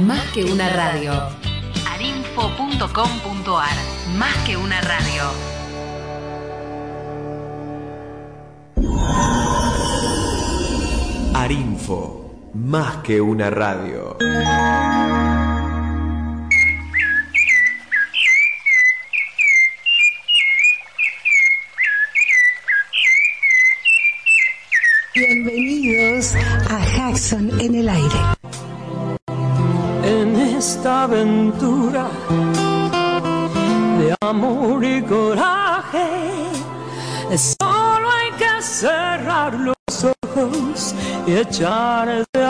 [0.00, 1.12] Más que una radio.
[1.90, 3.68] arinfo.com.ar.
[4.16, 5.24] Más que una radio.
[11.34, 12.50] Arinfo.
[12.54, 14.16] Más que una radio.
[25.14, 26.34] Bienvenidos
[26.70, 28.29] a Jackson en el aire.
[30.80, 32.08] Esta aventura
[33.98, 36.08] de amor y coraje,
[37.36, 39.74] solo hay que cerrar los
[40.24, 40.94] ojos
[41.26, 42.49] y echarse a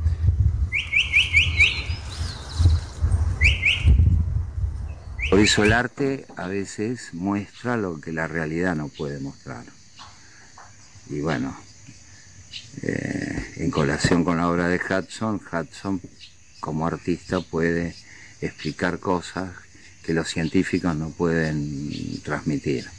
[5.31, 9.63] Por eso el arte a veces muestra lo que la realidad no puede mostrar.
[11.09, 11.55] Y bueno,
[12.81, 16.01] eh, en colación con la obra de Hudson, Hudson
[16.59, 17.95] como artista puede
[18.41, 19.51] explicar cosas
[20.03, 22.89] que los científicos no pueden transmitir.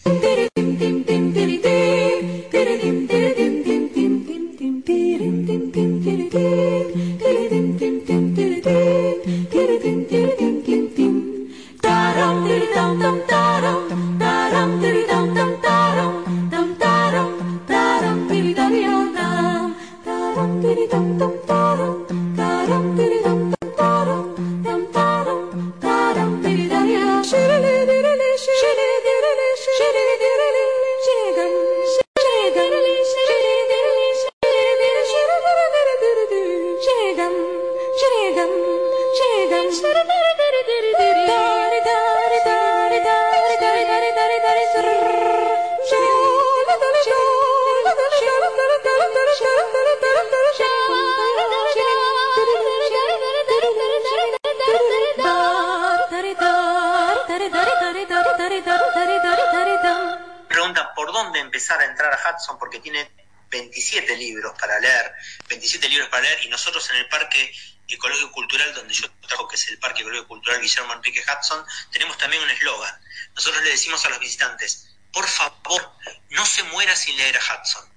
[65.92, 67.54] Libros para leer y nosotros en el Parque
[67.88, 72.16] Ecológico Cultural donde yo trabajo, que es el Parque Ecológico Cultural Guillermo Enrique Hudson, tenemos
[72.18, 73.00] también un eslogan.
[73.34, 75.92] Nosotros le decimos a los visitantes, por favor,
[76.30, 77.92] no se muera sin leer a Hudson.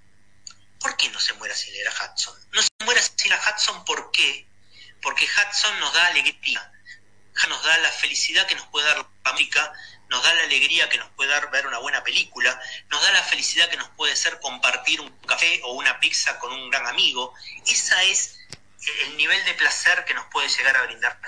[0.80, 2.36] ¿Por qué no se muera sin leer a Hudson?
[2.52, 4.48] No se muera sin a Hudson, ¿por qué?
[5.02, 6.72] Porque Hudson nos da alegría,
[7.48, 9.74] nos da la felicidad que nos puede dar la música,
[10.10, 13.24] nos da la alegría que nos puede dar ver una buena película, nos da la
[13.24, 17.34] felicidad que nos puede ser compartir un café o una pizza con un gran amigo.
[17.66, 18.40] Esa es
[19.04, 21.20] el nivel de placer que nos puede llegar a brindar.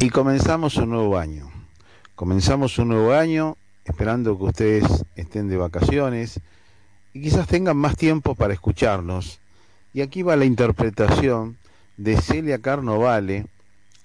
[0.00, 1.50] Y comenzamos un nuevo año.
[2.14, 4.84] Comenzamos un nuevo año esperando que ustedes
[5.16, 6.38] estén de vacaciones
[7.12, 9.40] y quizás tengan más tiempo para escucharnos.
[9.92, 11.56] Y aquí va la interpretación
[11.96, 13.46] de Celia Carnovale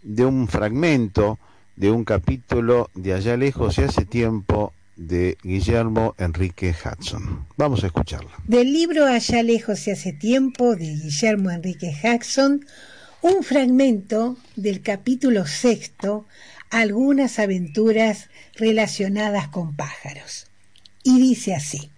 [0.01, 1.37] de un fragmento
[1.75, 7.45] de un capítulo de Allá lejos y hace tiempo de Guillermo Enrique Hudson.
[7.55, 8.31] Vamos a escucharla.
[8.47, 12.65] Del libro Allá lejos y hace tiempo de Guillermo Enrique Jackson,
[13.23, 16.25] un fragmento del capítulo sexto,
[16.69, 20.47] algunas aventuras relacionadas con pájaros.
[21.03, 21.89] Y dice así.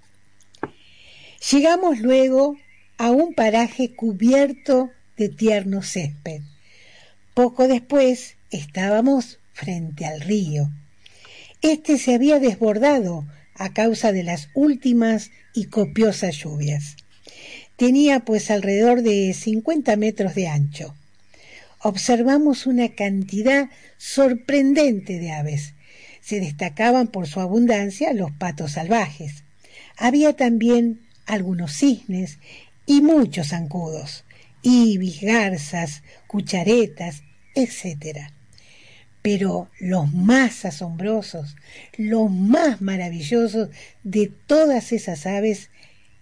[1.51, 2.57] Llegamos luego
[2.99, 6.43] a un paraje cubierto de tierno césped.
[7.33, 10.69] Poco después estábamos frente al río.
[11.63, 13.25] Este se había desbordado
[13.55, 16.97] a causa de las últimas y copiosas lluvias.
[17.77, 20.93] Tenía pues alrededor de 50 metros de ancho.
[21.87, 25.75] Observamos una cantidad sorprendente de aves.
[26.19, 29.43] Se destacaban por su abundancia los patos salvajes.
[29.95, 32.39] Había también algunos cisnes
[32.87, 34.25] y muchos zancudos,
[34.63, 37.21] ibis, garzas, cucharetas,
[37.53, 38.31] etc.
[39.21, 41.55] Pero los más asombrosos,
[41.97, 43.69] los más maravillosos
[44.03, 45.69] de todas esas aves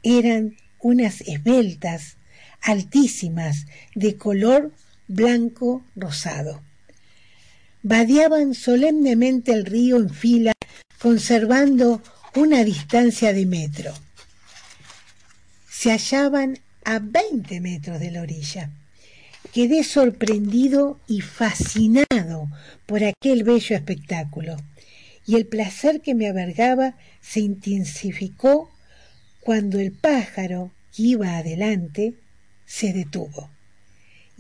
[0.03, 2.17] eran unas esbeltas,
[2.59, 3.65] altísimas,
[3.95, 4.73] de color
[5.07, 6.61] blanco rosado.
[7.81, 10.53] Vadeaban solemnemente el río en fila,
[10.99, 12.01] conservando
[12.35, 13.93] una distancia de metro.
[15.69, 18.69] Se hallaban a veinte metros de la orilla.
[19.53, 22.47] Quedé sorprendido y fascinado
[22.85, 24.57] por aquel bello espectáculo,
[25.27, 28.71] y el placer que me abargaba se intensificó
[29.41, 32.13] cuando el pájaro que iba adelante
[32.65, 33.49] se detuvo,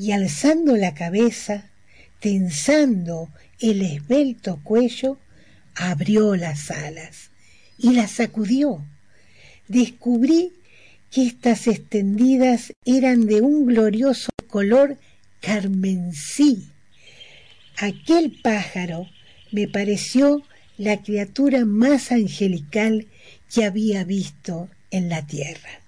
[0.03, 1.63] y alzando la cabeza,
[2.19, 3.29] tensando
[3.61, 5.17] el esbelto cuello,
[5.75, 7.29] abrió las alas
[7.77, 8.83] y las sacudió.
[9.69, 10.51] Descubrí
[11.09, 14.97] que estas extendidas eran de un glorioso color
[15.39, 16.67] carmensí.
[17.77, 19.07] Aquel pájaro
[19.53, 20.43] me pareció
[20.77, 23.07] la criatura más angelical
[23.49, 25.82] que había visto en la tierra.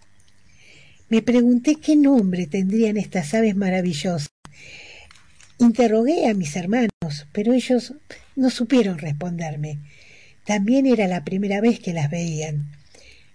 [1.07, 4.29] Me pregunté qué nombre tendrían estas aves maravillosas.
[5.59, 7.93] Interrogué a mis hermanos, pero ellos
[8.35, 9.77] no supieron responderme.
[10.45, 12.71] También era la primera vez que las veían.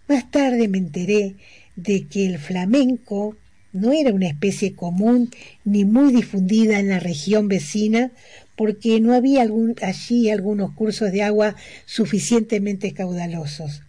[0.08, 1.36] Más tarde me enteré
[1.76, 3.36] de que el flamenco
[3.72, 5.30] no era una especie común
[5.64, 8.10] ni muy difundida en la región vecina
[8.56, 9.46] porque no había
[9.80, 11.54] allí algunos cursos de agua
[11.86, 13.82] suficientemente caudalosos.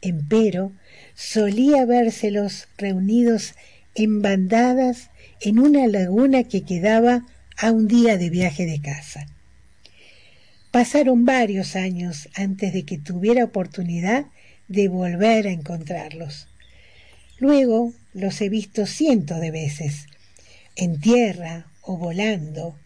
[0.00, 0.70] Empero,
[1.14, 3.54] solía vérselos reunidos
[3.94, 7.24] en bandadas en una laguna que quedaba
[7.56, 9.26] a un día de viaje de casa.
[10.70, 14.26] Pasaron varios años antes de que tuviera oportunidad
[14.66, 16.48] de volver a encontrarlos.
[17.38, 20.06] Luego los he visto cientos de veces,
[20.76, 22.76] en tierra o volando,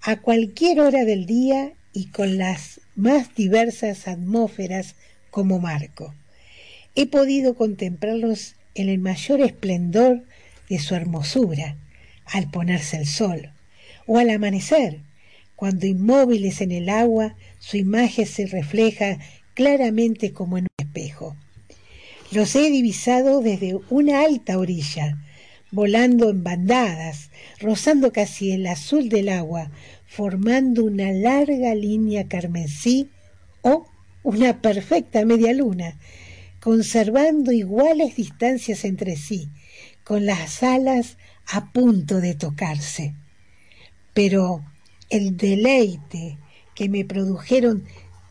[0.00, 4.96] a cualquier hora del día y con las más diversas atmósferas
[5.30, 6.14] como marco.
[6.94, 10.24] He podido contemplarlos en el mayor esplendor
[10.68, 11.76] de su hermosura,
[12.26, 13.50] al ponerse el sol,
[14.06, 15.00] o al amanecer,
[15.56, 19.18] cuando inmóviles en el agua su imagen se refleja
[19.54, 21.36] claramente como en un espejo.
[22.30, 25.18] Los he divisado desde una alta orilla,
[25.70, 27.30] volando en bandadas,
[27.60, 29.70] rozando casi el azul del agua,
[30.06, 33.08] formando una larga línea carmesí
[33.62, 33.86] o
[34.22, 35.96] una perfecta media luna,
[36.62, 39.48] conservando iguales distancias entre sí,
[40.04, 43.14] con las alas a punto de tocarse.
[44.14, 44.64] Pero
[45.10, 46.38] el deleite
[46.76, 47.84] que me produjeron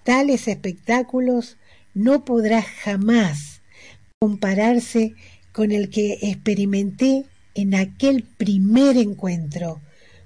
[0.05, 1.57] tales espectáculos
[1.93, 3.61] no podrá jamás
[4.19, 5.13] compararse
[5.51, 9.81] con el que experimenté en aquel primer encuentro,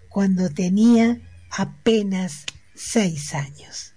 [0.10, 1.20] cuando tenía
[1.50, 2.46] apenas
[2.76, 3.94] seis años.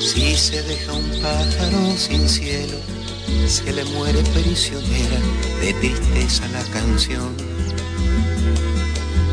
[0.00, 2.78] Si se deja un pájaro sin cielo,
[3.46, 5.18] se le muere prisionera
[5.60, 7.50] de tristeza la canción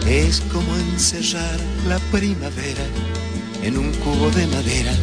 [0.07, 2.85] es como encerrar la primavera
[3.61, 4.93] en un cubo de madera,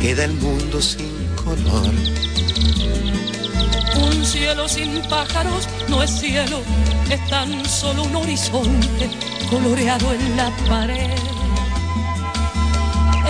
[0.00, 1.92] queda el mundo sin color.
[4.00, 6.60] Un cielo sin pájaros no es cielo,
[7.10, 9.10] es tan solo un horizonte
[9.50, 11.27] coloreado en la pared.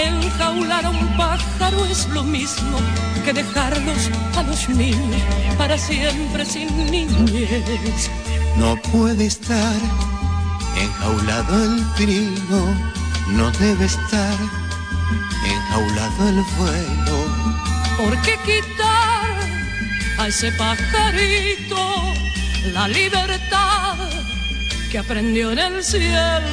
[0.08, 2.78] Enjaular a un pájaro es lo mismo
[3.24, 5.22] que dejarlos a los niños
[5.56, 8.10] para siempre sin niñez.
[8.56, 9.80] No puede estar
[10.78, 12.74] Enjaulado el trigo,
[13.28, 14.36] no debe estar
[15.44, 17.26] enjaulado el vuelo.
[17.96, 19.38] ¿Por qué quitar
[20.18, 22.14] a ese pajarito
[22.72, 23.96] la libertad
[24.90, 26.48] que aprendió en el cielo?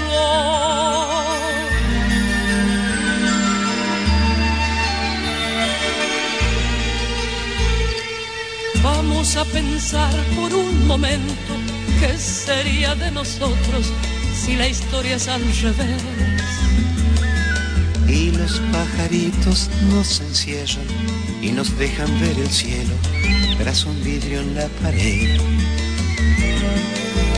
[9.38, 11.54] A pensar por un momento
[12.00, 13.92] qué sería de nosotros
[14.34, 16.04] si la historia es al revés.
[18.08, 20.86] Y los pajaritos nos encierran
[21.42, 22.94] y nos dejan ver el cielo
[23.58, 25.40] tras un vidrio en la pared.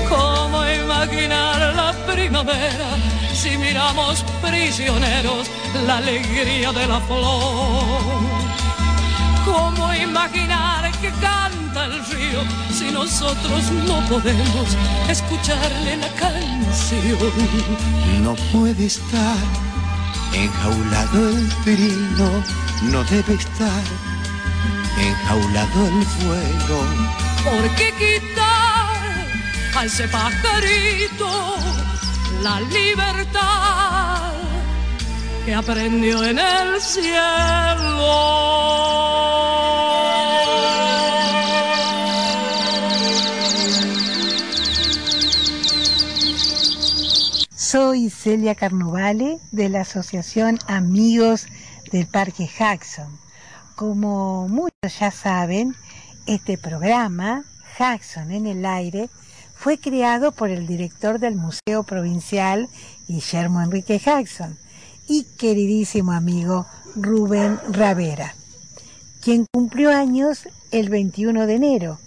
[0.08, 2.90] ¿Cómo imaginar la primavera
[3.34, 5.48] si miramos prisioneros
[5.88, 8.67] la alegría de la flor?
[9.48, 12.42] ¿Cómo imaginar que canta el río
[12.78, 14.68] si nosotros no podemos
[15.08, 17.18] escucharle la canción?
[18.24, 19.38] No puede estar
[20.34, 22.44] enjaulado el trino,
[22.92, 23.84] no debe estar
[25.00, 26.84] enjaulado el fuego.
[27.46, 29.28] ¿Por qué quitar
[29.78, 31.56] a ese pajarito
[32.44, 34.34] la libertad
[35.46, 38.08] que aprendió en el cielo?
[47.78, 51.46] Soy Celia Carnovale de la Asociación Amigos
[51.92, 53.20] del Parque Jackson.
[53.76, 55.76] Como muchos ya saben,
[56.26, 57.46] este programa,
[57.78, 59.12] Jackson en el aire,
[59.54, 62.68] fue creado por el director del Museo Provincial,
[63.08, 64.58] Guillermo Enrique Jackson,
[65.08, 66.66] y queridísimo amigo
[66.96, 68.34] Rubén Ravera,
[69.22, 72.00] quien cumplió años el 21 de enero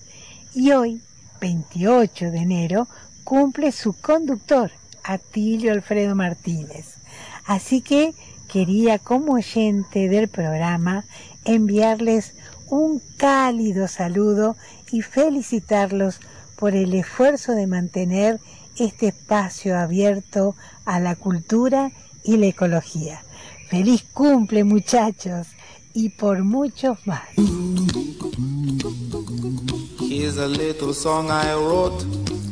[0.53, 1.00] y hoy,
[1.41, 2.89] 28 de enero,
[3.23, 4.73] cumple su conductor,
[5.04, 6.97] Atilio Alfredo Martínez.
[7.45, 8.14] Así que
[8.50, 11.04] quería como oyente del programa
[11.45, 12.35] enviarles
[12.69, 14.57] un cálido saludo
[14.92, 16.21] y felicitarlos
[16.57, 18.40] por el esfuerzo de mantener
[18.78, 20.54] este espacio abierto
[20.85, 21.90] a la cultura
[22.23, 23.23] y la ecología.
[23.69, 25.49] Feliz cumple muchachos
[25.95, 27.28] y por muchos más.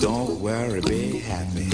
[0.00, 0.80] Don't worry.
[0.80, 1.68] Be happy.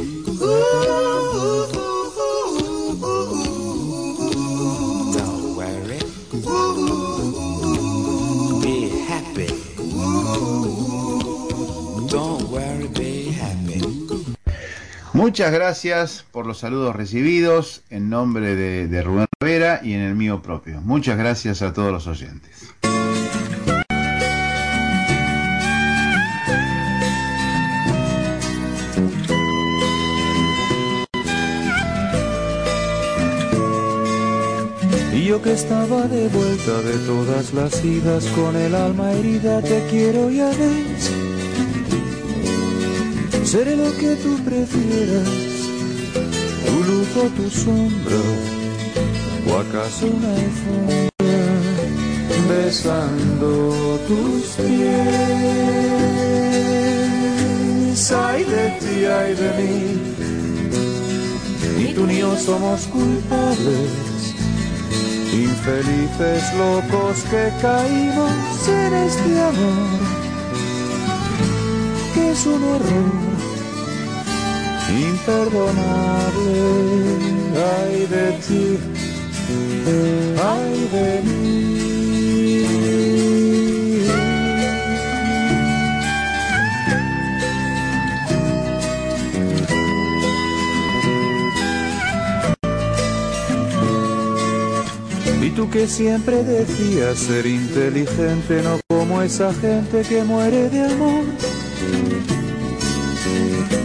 [5.17, 5.99] Don't worry.
[8.63, 9.47] Be happy.
[12.09, 13.81] Don't worry, be happy.
[15.13, 20.15] Muchas gracias por los saludos recibidos en nombre de, de Rubén Rivera y en el
[20.15, 20.81] mío propio.
[20.81, 22.71] Muchas gracias a todos los oyentes.
[35.43, 40.49] Que estaba de vuelta de todas las idas con el alma herida, te quiero ya
[40.49, 41.11] ves.
[43.45, 45.29] Seré lo que tú prefieras,
[46.67, 48.21] tu luz o tu sombra,
[49.49, 51.11] o acaso una alfombra,
[52.49, 55.01] besando tus pies.
[58.13, 59.81] Ay de ti, ay de mí,
[61.79, 64.30] ni tú ni yo somos culpables
[65.33, 70.01] infelices locos que caímos en este amor,
[72.15, 73.31] que es un horror
[74.91, 76.61] imperdonable.
[77.79, 78.79] Ay de ti,
[80.43, 81.90] ay de mí.
[95.43, 101.25] Y tú que siempre decías ser inteligente, no como esa gente que muere de amor.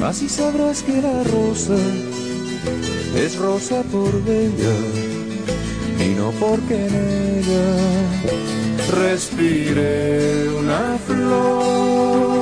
[0.04, 1.78] Así sabrás que la rosa
[3.16, 4.76] es rosa por bella
[6.06, 6.94] y no porque en
[7.40, 7.78] ella
[9.02, 12.36] respire una flor.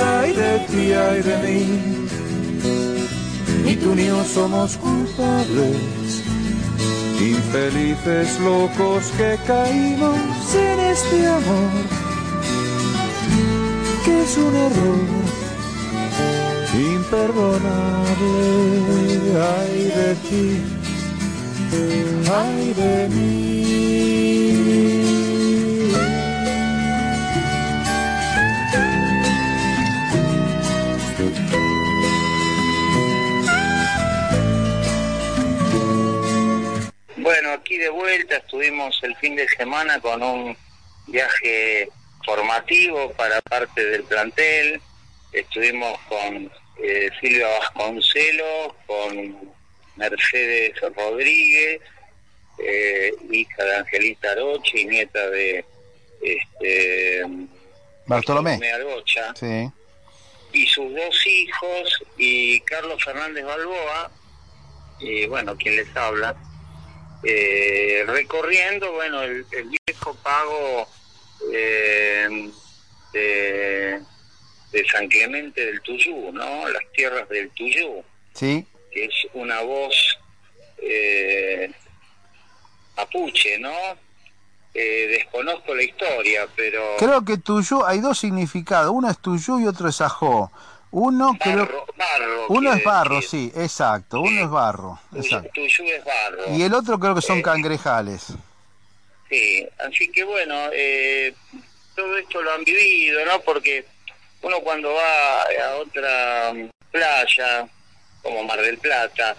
[0.00, 1.66] Ay de ti, ay de mí,
[3.64, 6.23] ni tú ni yo somos culpables
[7.54, 10.18] infelices locos que caímos
[10.56, 11.70] en este amor,
[14.04, 14.98] que es un error
[16.96, 18.34] imperdonable.
[19.60, 20.62] Ay de ti,
[22.32, 24.93] ay de mí.
[37.54, 40.56] Aquí de vuelta estuvimos el fin de semana con un
[41.06, 41.88] viaje
[42.24, 44.80] formativo para parte del plantel.
[45.32, 46.50] Estuvimos con
[46.82, 49.52] eh, Silvia Vasconcelos, con
[49.96, 51.80] Mercedes Rodríguez,
[52.58, 55.64] eh, hija de Angelita Aroche y nieta de
[56.22, 57.22] este,
[58.06, 58.58] Bartolomé.
[58.72, 59.68] Argocha, Sí.
[60.52, 64.10] y sus dos hijos y Carlos Fernández Balboa,
[65.00, 66.34] y bueno, quien les habla,
[67.24, 70.88] eh, recorriendo, bueno, el, el viejo pago
[71.52, 72.50] eh,
[73.12, 74.00] de,
[74.72, 76.68] de San Clemente del Tuyú, ¿no?
[76.68, 78.04] Las tierras del Tuyú,
[78.34, 78.66] Sí.
[78.92, 79.94] que es una voz
[80.82, 81.70] eh,
[82.96, 83.72] mapuche, ¿no?
[84.74, 86.96] Eh, desconozco la historia, pero...
[86.98, 88.90] Creo que tuyú, hay dos significados.
[88.92, 90.50] Uno es tuyú y otro es ajó.
[90.96, 93.50] Uno creo, Barro, uno es barro, decir.
[93.52, 94.20] sí, exacto.
[94.20, 95.50] Uno es barro, exacto.
[95.52, 96.54] Tuyú es barro.
[96.54, 98.28] Y el otro creo que son Eh, cangrejales.
[99.28, 101.34] Sí, así que bueno, eh,
[101.96, 103.40] todo esto lo han vivido, ¿no?
[103.40, 103.84] Porque
[104.42, 106.52] uno cuando va a otra
[106.92, 107.66] playa,
[108.22, 109.36] como Mar del Plata,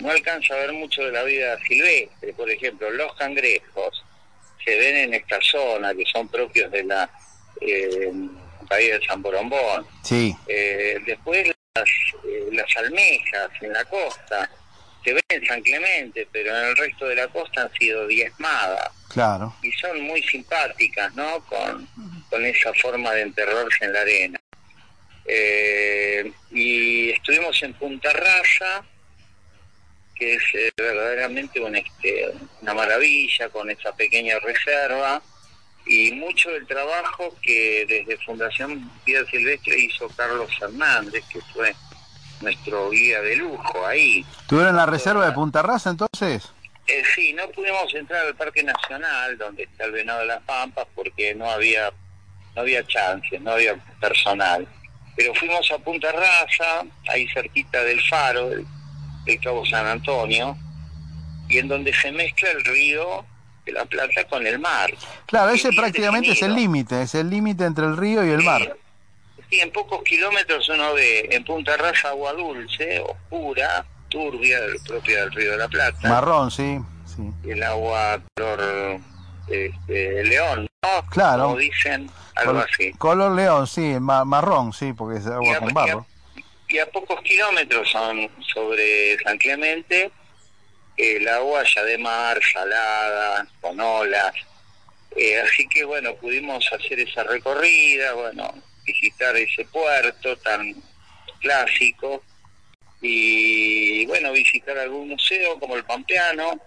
[0.00, 2.34] no alcanza a ver mucho de la vida silvestre.
[2.34, 4.04] Por ejemplo, los cangrejos
[4.62, 7.08] se ven en esta zona, que son propios de la
[7.62, 8.12] eh,
[8.68, 9.86] bahía de San Borombón.
[10.02, 10.36] Sí.
[10.46, 11.88] Eh, después las,
[12.24, 14.50] eh, las almejas en la costa
[15.04, 18.90] se ven en San Clemente, pero en el resto de la costa han sido diezmadas
[19.08, 19.54] Claro.
[19.62, 21.44] y son muy simpáticas, ¿no?
[21.46, 21.88] Con,
[22.28, 24.40] con esa forma de enterrarse en la arena.
[25.24, 28.82] Eh, y estuvimos en Punta Raya,
[30.14, 32.30] que es eh, verdaderamente un, este,
[32.62, 35.22] una maravilla con esa pequeña reserva
[35.88, 41.74] y mucho del trabajo que desde Fundación Vida Silvestre hizo Carlos Hernández, que fue
[42.42, 44.24] nuestro guía de lujo ahí.
[44.46, 46.52] ¿Tuvieron la reserva de Punta Rasa entonces?
[46.86, 50.86] Eh, sí, no pudimos entrar al Parque Nacional, donde está el Venado de las Pampas,
[50.94, 51.90] porque no había
[52.54, 54.66] no había chances, no había personal.
[55.16, 58.66] Pero fuimos a Punta Rasa, ahí cerquita del faro, del,
[59.24, 60.56] del Cabo San Antonio,
[61.48, 63.24] y en donde se mezcla el río
[63.68, 64.90] de la Plata con el mar.
[65.26, 68.76] Claro, ese prácticamente es el límite, es el límite entre el río y el mar.
[69.50, 75.32] Sí, en pocos kilómetros uno ve en Punta Rasa agua dulce, oscura, turbia, propia del
[75.32, 76.08] río de la Plata.
[76.08, 76.78] Marrón, sí.
[77.06, 77.30] sí.
[77.50, 79.00] el agua color
[79.48, 81.06] este, león, ¿no?
[81.10, 81.44] Claro.
[81.44, 82.92] Como dicen, algo Col- así.
[82.92, 86.06] Color león, sí, ma- marrón, sí, porque es Y agua a, con y a- barro.
[86.68, 90.10] y a pocos kilómetros son sobre San Clemente,
[90.98, 94.34] el agua ya de mar, salada, con olas.
[95.16, 98.52] Eh, así que bueno, pudimos hacer esa recorrida, bueno,
[98.84, 100.74] visitar ese puerto tan
[101.40, 102.22] clásico
[103.00, 106.60] y bueno, visitar algún museo como el Pampeano,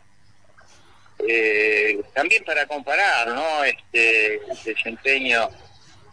[1.28, 3.64] eh, también para comparar, ¿no?
[3.64, 5.50] Este el desempeño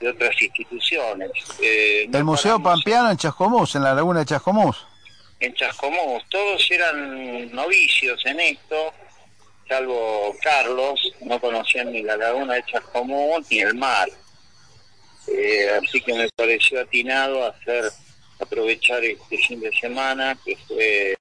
[0.01, 1.31] de otras instituciones.
[1.63, 4.88] Eh, El Museo Pampeano en Chascomús, en la laguna de Chascomús.
[5.41, 8.93] En Chascomús, todos eran novicios en esto,
[9.69, 14.09] salvo Carlos, no conocían ni la laguna de Chascomús ni el mar.
[15.31, 17.85] Eh, así que me pareció atinado hacer
[18.41, 21.17] aprovechar este fin de semana que fue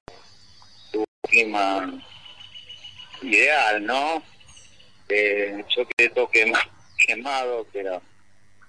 [0.94, 2.02] un clima
[3.22, 4.22] ideal, ¿no?
[5.08, 6.68] Eh, yo quedé todo quema-
[7.06, 8.00] quemado, pero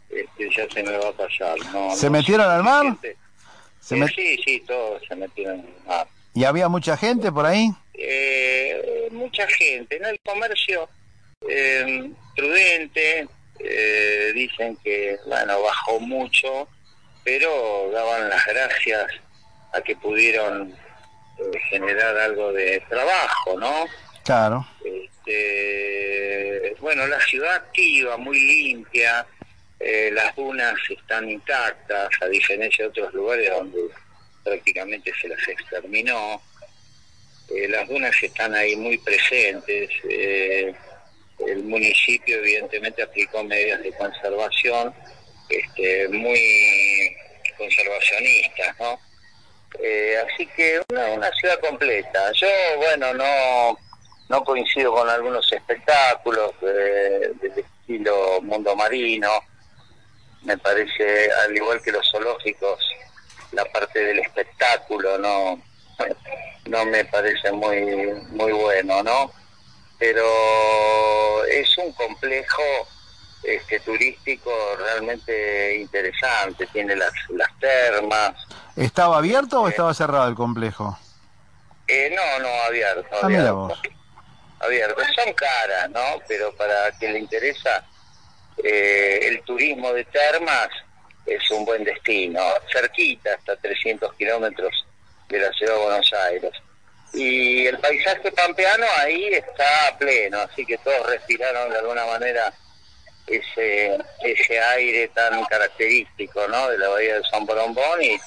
[0.09, 1.57] este, ya se me va a pasar.
[1.73, 2.97] No, ¿Se no metieron al mar?
[3.81, 6.07] Se met- Sí, sí, todos se metieron en el mar.
[6.33, 7.69] ¿Y había mucha gente por ahí?
[7.93, 10.07] Eh, mucha gente, ¿no?
[10.09, 10.87] El comercio
[11.49, 13.27] eh, prudente,
[13.59, 16.67] eh, dicen que, bueno, bajó mucho,
[17.23, 19.11] pero daban las gracias
[19.73, 20.71] a que pudieron
[21.39, 23.85] eh, generar algo de trabajo, ¿no?
[24.23, 24.65] Claro.
[24.85, 29.25] Este, bueno, la ciudad activa, muy limpia,
[29.79, 33.79] eh, las dunas están intactas, a diferencia de otros lugares donde
[34.43, 36.41] prácticamente se las exterminó.
[37.49, 39.89] Eh, las dunas están ahí muy presentes.
[40.09, 40.73] eh,
[41.47, 44.93] el municipio evidentemente aplicó medidas de conservación
[45.47, 47.15] este, muy
[47.57, 48.99] conservacionistas, ¿no?
[49.81, 52.31] Eh, así que una, una ciudad completa.
[52.33, 53.77] Yo, bueno, no
[54.29, 59.27] no coincido con algunos espectáculos del estilo mundo marino.
[60.49, 62.79] Me parece, al igual que los zoológicos,
[63.51, 65.61] la parte del espectáculo no
[66.65, 67.79] no me parece muy,
[68.31, 69.31] muy bueno, ¿no?
[69.99, 72.63] Pero es un complejo
[73.43, 78.33] este, turístico realmente interesante, tiene las, las termas.
[78.75, 80.97] ¿Estaba abierto o estaba cerrado el complejo?
[81.87, 83.17] Eh, no, no, abierto.
[83.21, 83.79] Ah, mira vos.
[84.61, 84.99] abierto.
[85.15, 86.23] Son caras, ¿no?
[86.27, 87.85] Pero para quien le interesa
[88.63, 90.69] eh, el turismo de termas
[91.25, 92.41] es un buen destino,
[92.71, 94.85] cerquita, hasta 300 kilómetros
[95.29, 96.51] de la ciudad de Buenos Aires.
[97.13, 102.53] Y el paisaje pampeano ahí está pleno, así que todos respiraron de alguna manera
[103.27, 106.69] ese ese aire tan característico, ¿no?
[106.69, 108.17] De la bahía de San Bolombón y,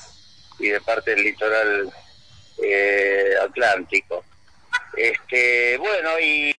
[0.60, 1.92] y de parte del litoral
[2.62, 4.24] eh, atlántico.
[4.96, 6.54] Este, bueno, y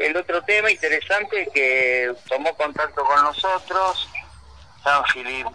[0.00, 4.08] el otro tema interesante que tomó contacto con nosotros,
[4.82, 5.50] San Philippe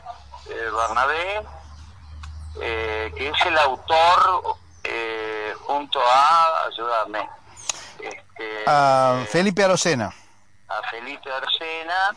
[0.49, 1.41] eh, Barnabé,
[2.61, 7.29] eh, que es el autor eh, junto a, ayúdame,
[7.99, 10.13] este, A Felipe Arocena.
[10.67, 12.15] a Felipe Arcena,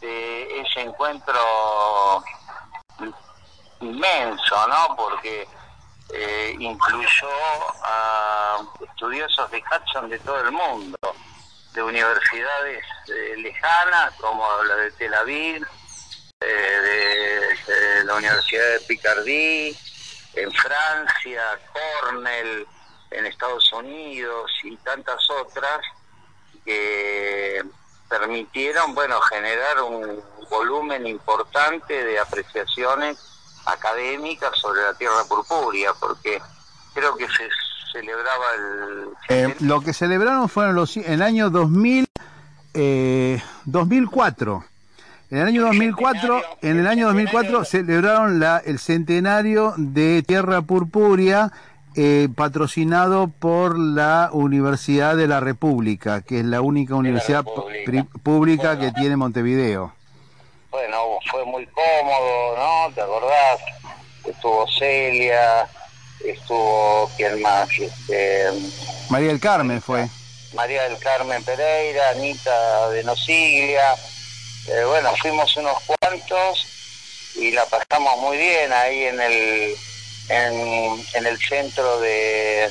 [0.00, 2.22] de ese encuentro
[3.80, 4.96] inmenso, ¿no?
[4.96, 5.48] Porque
[6.16, 7.28] eh, incluyó
[7.82, 10.96] a estudiosos de Hudson de todo el mundo,
[11.72, 15.66] de universidades eh, lejanas como la de Tel Aviv,
[16.40, 19.76] eh, de, de la Universidad de Picardie,
[20.34, 22.66] en Francia, Cornell,
[23.10, 25.80] en Estados Unidos y tantas otras
[26.64, 27.60] que
[28.08, 33.33] permitieron, bueno, generar un volumen importante de apreciaciones
[33.66, 36.40] académicas sobre la tierra purpúrea, porque
[36.94, 37.48] creo que se
[37.92, 39.08] celebraba el...
[39.28, 42.06] Eh, lo que celebraron fueron los en el año 2000,
[42.74, 44.64] eh, 2004.
[45.30, 51.50] En el año 2004, en el año 2004 celebraron la, el centenario de Tierra Purpúrea
[51.96, 57.44] eh, patrocinado por la Universidad de la República, que es la única universidad
[58.22, 59.92] pública que tiene Montevideo.
[60.74, 62.92] Bueno, fue muy cómodo, ¿no?
[62.92, 63.60] ¿Te acordás?
[64.24, 65.68] Estuvo Celia,
[66.24, 67.68] estuvo, ¿quién más?
[67.78, 68.48] Este,
[69.08, 70.08] María del Carmen fue.
[70.52, 73.94] María del Carmen Pereira, Anita de Nosiglia.
[74.66, 76.66] Eh, bueno, fuimos unos cuantos
[77.36, 79.76] y la pasamos muy bien ahí en el
[80.28, 82.70] en, en el centro de eh,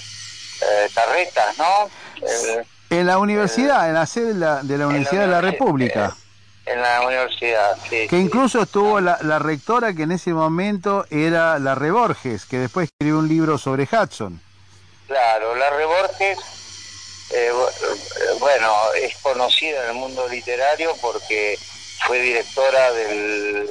[0.94, 1.90] Carretas, ¿no?
[2.28, 6.18] Eh, En la universidad, en la sede de la, de la Universidad de la República.
[6.66, 8.08] En la universidad, sí.
[8.08, 12.90] Que incluso estuvo la, la rectora que en ese momento era la Reborges, que después
[12.90, 14.40] escribió un libro sobre Hudson.
[15.08, 16.40] Claro, la Borges,
[17.32, 21.58] eh, eh, bueno, es conocida en el mundo literario porque
[22.08, 23.70] fue directora del,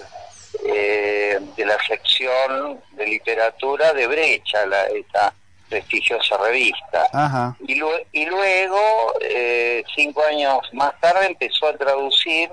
[0.66, 5.32] eh, de la sección de literatura de Brecha, la, esta
[5.68, 7.06] prestigiosa revista.
[7.12, 7.56] Ajá.
[7.66, 7.80] Y,
[8.12, 12.50] y luego, eh, cinco años más tarde, empezó a traducir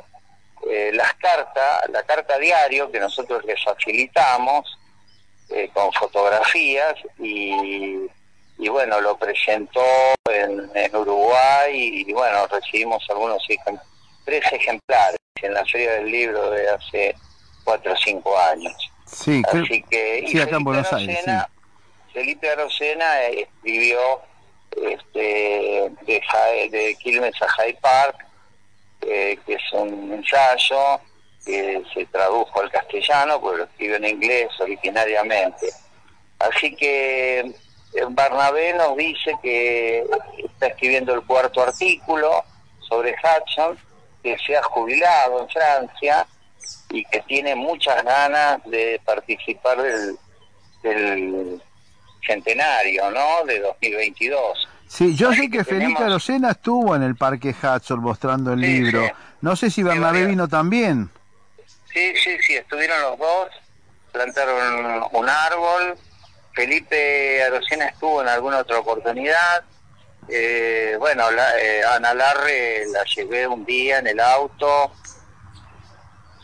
[0.69, 4.78] eh, las cartas, la carta diario que nosotros les facilitamos
[5.50, 8.06] eh, con fotografías y,
[8.58, 9.84] y bueno, lo presentó
[10.30, 13.41] en, en Uruguay y, bueno, recibimos algunos
[14.26, 17.15] tres ejemplares en la Feria del Libro de hace
[17.63, 18.74] cuatro o cinco años.
[19.06, 21.19] Sí, Así que, sí, acá en Felipe Buenos Aires.
[21.24, 21.30] sí.
[21.30, 21.50] Arocena-
[22.13, 24.00] Felipe Arocena eh, escribió
[24.84, 25.19] este,
[26.02, 28.26] de, de Quilmes a Hyde Park,
[29.01, 30.99] eh, que es un ensayo
[31.45, 35.67] que se tradujo al castellano, porque lo escribió en inglés originariamente.
[36.39, 40.05] Así que eh, Barnabé nos dice que
[40.38, 42.43] está escribiendo el cuarto artículo
[42.88, 43.77] sobre Hudson,
[44.21, 46.27] que se ha jubilado en Francia
[46.89, 50.17] y que tiene muchas ganas de participar del,
[50.83, 51.62] del
[52.25, 53.45] centenario, ¿no?
[53.45, 54.67] De 2022.
[54.89, 58.65] Sí, yo sé que Felipe tenemos- Arocena estuvo en el Parque Hudson mostrando el Sí,
[58.65, 59.06] libro.
[59.06, 59.12] sí.
[59.41, 61.10] No sé si Bernabé vino también.
[61.93, 63.49] Sí, sí, sí, estuvieron los dos,
[64.12, 65.95] plantaron un árbol.
[66.54, 69.63] Felipe Arocena estuvo en alguna otra oportunidad.
[70.28, 74.91] Eh, bueno, la, eh, Ana Larre la llevé un día en el auto.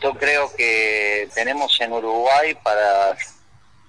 [0.00, 3.16] Yo creo que tenemos en Uruguay para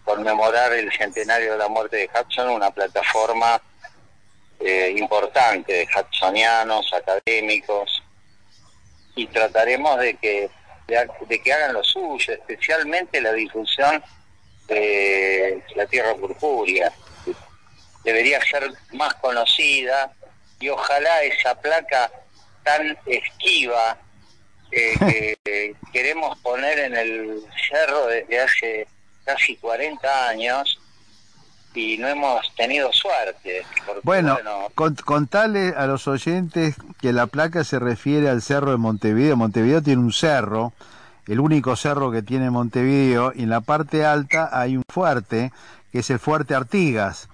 [0.04, 3.62] conmemorar el centenario de la muerte de Hudson una plataforma
[4.60, 8.04] eh, importante de hudsonianos, académicos,
[9.15, 10.50] y trataremos de que
[10.88, 14.02] de, de que hagan lo suyo, especialmente la difusión
[14.67, 16.91] de la tierra purpúrea.
[18.04, 20.13] Debería ser más conocida
[20.60, 22.12] y ojalá esa placa
[22.63, 23.98] tan esquiva
[24.72, 28.88] eh, que queremos poner en el cerro desde hace
[29.26, 30.80] casi 40 años
[31.73, 33.63] y no hemos tenido suerte.
[33.86, 34.38] porque, Bueno,
[34.75, 39.36] con- contale a los oyentes que la placa se refiere al cerro de Montevideo.
[39.38, 40.73] Montevideo tiene un cerro,
[41.27, 45.51] el único cerro que tiene Montevideo, y en la parte alta hay un fuerte,
[45.91, 47.30] que es el Fuerte Artigas.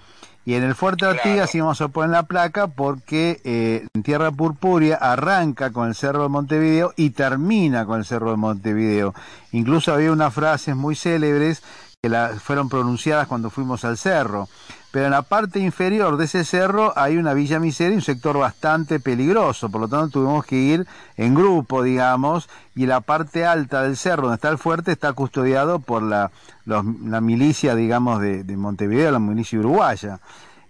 [0.46, 4.98] Y en el Fuerte Artigas íbamos a poner la placa porque eh, en Tierra Purpúrea
[4.98, 9.14] arranca con el Cerro de Montevideo y termina con el Cerro de Montevideo.
[9.54, 11.64] Incluso había unas frases muy célebres
[12.04, 14.50] que la, fueron pronunciadas cuando fuimos al cerro.
[14.92, 18.38] Pero en la parte inferior de ese cerro hay una villa miseria y un sector
[18.38, 20.86] bastante peligroso, por lo tanto tuvimos que ir
[21.16, 25.80] en grupo, digamos, y la parte alta del cerro donde está el fuerte está custodiado
[25.80, 26.30] por la,
[26.66, 30.20] los- la milicia, digamos, de, de Montevideo, la milicia uruguaya.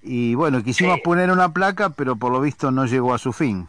[0.04, 3.68] Y bueno, quisimos poner una placa, pero por lo visto no llegó a su fin.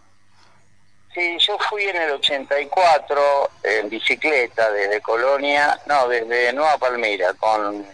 [1.14, 7.87] Sí, yo fui en el 84 en bicicleta desde Colonia, no, desde Nueva Palmira, con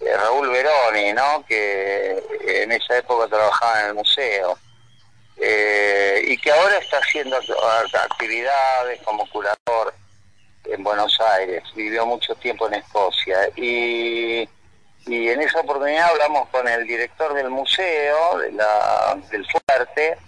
[0.00, 1.44] eh, Raúl Veroni, ¿no?
[1.46, 2.20] Que
[2.62, 4.58] en esa época trabajaba en el museo.
[5.40, 9.94] Eh, y que ahora está haciendo act- actividades como curador
[10.64, 11.62] en Buenos Aires.
[11.76, 13.48] Vivió mucho tiempo en Escocia.
[13.54, 14.48] Y,
[15.06, 20.18] y en esa oportunidad hablamos con el director del museo, de la, del fuerte,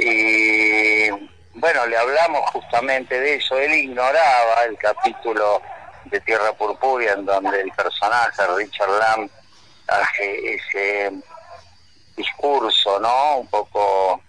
[0.00, 1.10] y
[1.54, 3.58] bueno, le hablamos justamente de eso.
[3.58, 5.60] Él ignoraba el capítulo
[6.06, 9.30] de Tierra Purpúrea en donde el personaje Richard Lamb
[9.86, 11.12] hace ese
[12.16, 13.38] discurso, ¿no?
[13.38, 14.20] Un poco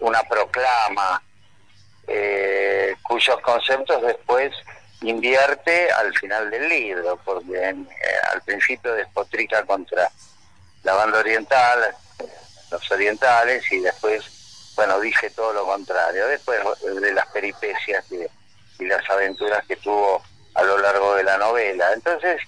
[0.00, 1.22] una proclama,
[2.06, 4.52] eh, cuyos conceptos después
[5.02, 7.76] invierte al final del libro, porque eh,
[8.32, 10.10] al principio despotrica contra
[10.82, 11.94] la banda oriental,
[12.70, 14.24] los orientales, y después,
[14.80, 16.26] bueno, dice todo lo contrario.
[16.26, 16.58] Después
[17.02, 18.02] de las peripecias
[18.78, 20.22] y las aventuras que tuvo
[20.54, 21.92] a lo largo de la novela.
[21.92, 22.40] Entonces,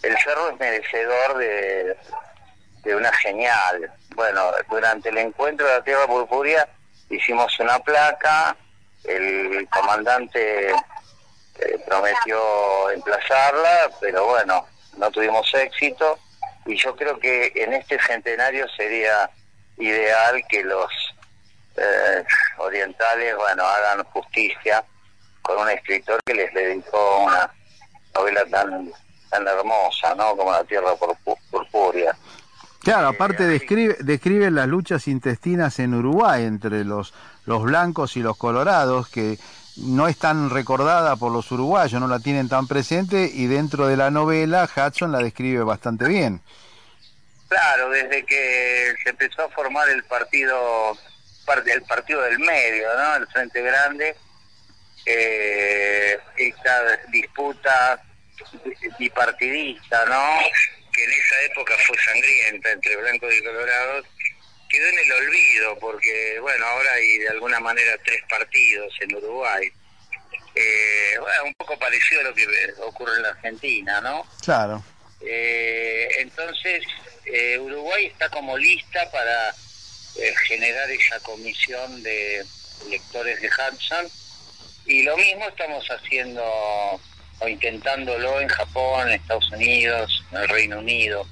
[0.00, 1.96] el cerro es merecedor de,
[2.84, 3.92] de una señal.
[4.14, 6.68] Bueno, durante el encuentro de la Tierra Purpúrea
[7.10, 8.56] hicimos una placa,
[9.02, 14.68] el comandante eh, prometió emplazarla, pero bueno,
[14.98, 16.16] no tuvimos éxito
[16.64, 19.28] y yo creo que en este centenario sería
[19.78, 20.92] ideal que los
[21.76, 22.24] eh,
[22.58, 24.84] orientales, bueno, hagan justicia
[25.42, 27.50] con un escritor que les dedicó una
[28.14, 28.90] novela tan
[29.30, 30.36] tan hermosa, ¿no?
[30.36, 32.14] Como La Tierra Purpú- Purpúrea.
[32.80, 37.14] Claro, aparte describe, describe las luchas intestinas en Uruguay entre los,
[37.46, 39.38] los blancos y los colorados, que
[39.78, 43.96] no es tan recordada por los uruguayos, no la tienen tan presente, y dentro de
[43.96, 46.42] la novela Hudson la describe bastante bien.
[47.48, 50.54] Claro, desde que se empezó a formar el partido,
[50.94, 51.11] par-
[51.66, 53.16] el partido del medio, ¿no?
[53.16, 54.14] El Frente Grande,
[55.06, 58.02] eh, esta disputa
[58.98, 60.38] bipartidista, ¿no?
[60.92, 64.06] Que en esa época fue sangrienta entre blancos y colorados,
[64.68, 69.70] quedó en el olvido, porque, bueno, ahora hay de alguna manera tres partidos en Uruguay.
[70.54, 72.46] Eh, bueno, un poco parecido a lo que
[72.80, 74.26] ocurre en la Argentina, ¿no?
[74.42, 74.82] Claro.
[75.20, 76.84] Eh, entonces,
[77.24, 79.54] eh, Uruguay está como lista para
[80.16, 82.44] eh, generar esa comisión de
[82.88, 84.06] lectores de Hudson
[84.86, 86.42] y lo mismo estamos haciendo
[87.38, 91.26] o intentándolo en Japón, Estados Unidos, en el Reino Unido,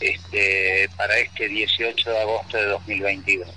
[0.00, 3.48] este, para este 18 de agosto de 2022.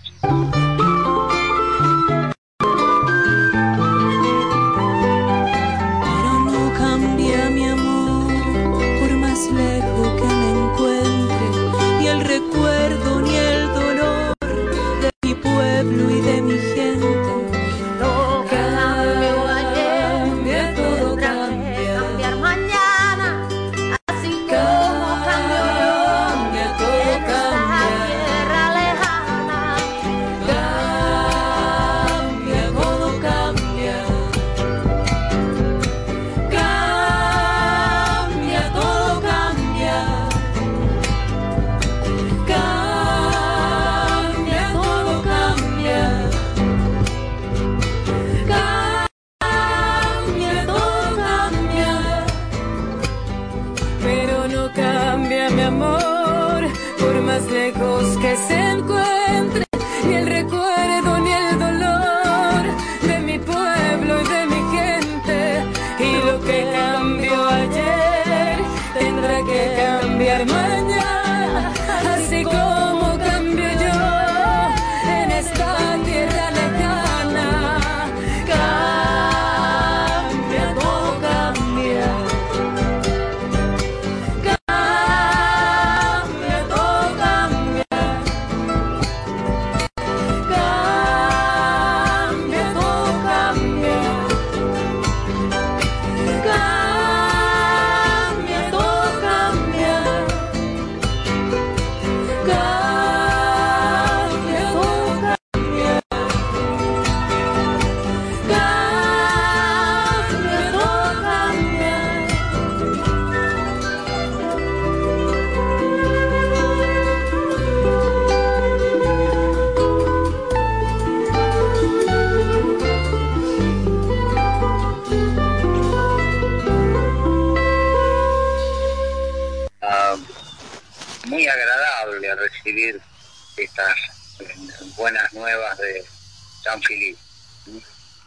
[136.74, 137.20] San Filipe.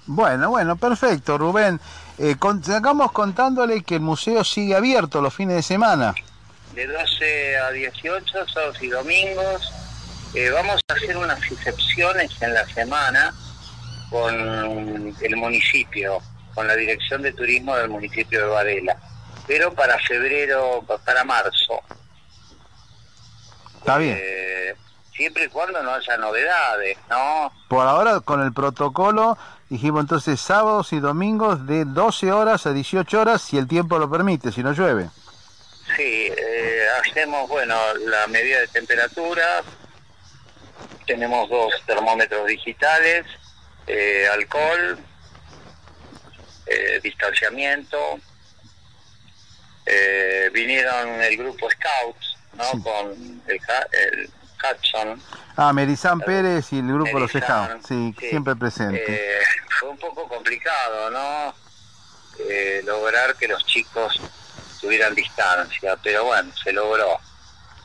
[0.06, 1.80] Bueno, bueno, perfecto, Rubén.
[2.18, 6.14] Eh, con- sigamos contándole que el museo sigue abierto los fines de semana.
[6.74, 9.72] De 12 a 18, sábados y domingos.
[10.34, 13.34] Eh, vamos a hacer unas excepciones en la semana
[14.10, 16.18] con el municipio,
[16.54, 18.96] con la Dirección de Turismo del municipio de Varela.
[19.46, 21.80] Pero para febrero, para marzo.
[23.78, 24.16] Está bien.
[24.20, 24.74] Eh,
[25.16, 27.52] siempre y cuando no haya novedades, ¿no?
[27.68, 33.20] Por ahora, con el protocolo, dijimos entonces sábados y domingos de 12 horas a 18
[33.20, 35.08] horas, si el tiempo lo permite, si no llueve.
[35.96, 37.76] Sí, eh, hacemos, bueno,
[38.06, 39.62] la medida de temperatura,
[41.06, 43.24] tenemos dos termómetros digitales,
[43.86, 44.98] eh, alcohol,
[46.66, 48.18] eh, distanciamiento,
[49.86, 52.82] eh, vinieron el grupo Scouts, ¿no?
[52.82, 54.30] Con el,
[54.74, 55.20] Hudson,
[55.56, 58.28] Ah, Merizán Pérez y el grupo Los Merizán, Scouts, sí, sí.
[58.28, 59.04] siempre presente.
[59.08, 59.38] Eh,
[59.80, 61.54] fue un poco complicado, ¿no?
[62.38, 64.20] Eh, lograr que los chicos
[64.80, 67.18] tuvieran distancia, pero bueno, se logró.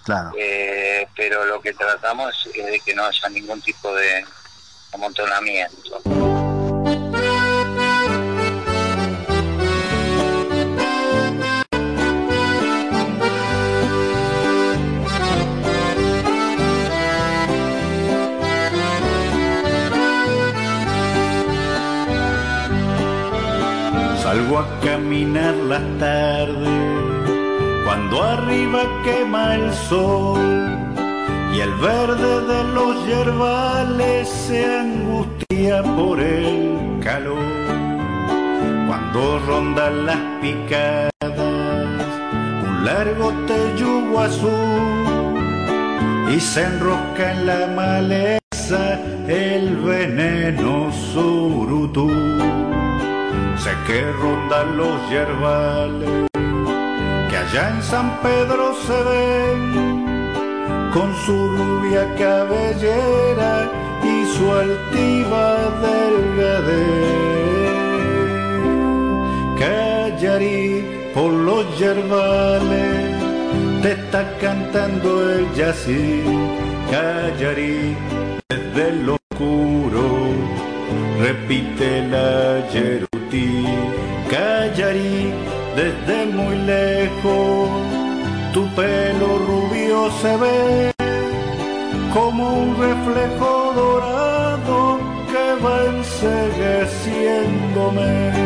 [0.03, 0.31] Claro.
[0.37, 4.25] Eh, pero lo que tratamos es de que no haya ningún tipo de
[4.93, 6.01] amontonamiento.
[24.61, 26.91] A caminar las tardes
[27.83, 30.39] cuando arriba quema el sol
[31.53, 37.39] y el verde de los yerbales se angustia por el calor.
[38.87, 41.11] Cuando rondan las picadas,
[42.67, 45.31] un largo teyugo azul
[46.33, 52.20] y se enrosca en la maleza el veneno surutú.
[53.91, 56.29] Que rondan los yerbales
[57.29, 59.61] que allá en San Pedro se ven
[60.93, 63.69] con su rubia cabellera
[64.01, 65.45] y su altiva
[65.85, 67.01] delgadez.
[69.59, 73.11] Callarí por los yerbales
[73.81, 76.23] te está cantando el yací.
[76.89, 77.97] Callarí
[78.47, 79.20] desde oscuro
[81.31, 82.31] repite la
[82.73, 83.49] yerutí.
[84.29, 85.17] Callarí
[85.75, 87.69] desde muy lejos
[88.53, 90.61] tu pelo rubio se ve
[92.13, 94.79] como un reflejo dorado
[95.31, 98.40] que va ensegueciéndome.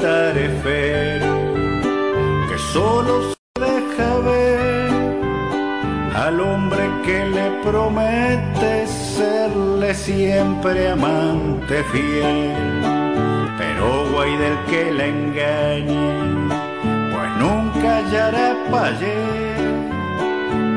[0.00, 1.34] Tarefero
[2.48, 4.90] que solo se deja ver
[6.14, 12.52] al hombre que le promete serle siempre amante fiel.
[13.58, 16.06] Pero guay del que la engañe
[17.12, 19.46] pues nunca hallará payé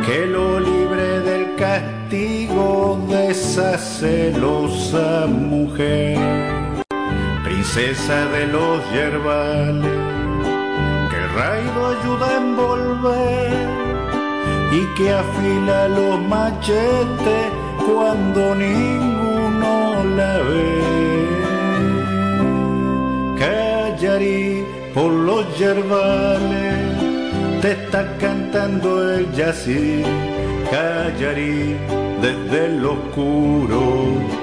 [0.05, 6.68] que lo libre del castigo de esa celosa mujer
[7.73, 9.91] princesa de los yerbales,
[11.09, 13.51] que raido ayuda a envolver
[14.71, 17.45] y que afila los machetes
[17.85, 20.81] cuando ninguno la ve.
[23.37, 26.75] Callarí por los yerbales,
[27.61, 30.03] te está cantando el yací.
[30.71, 31.77] Callarí
[32.21, 34.38] desde el oscuro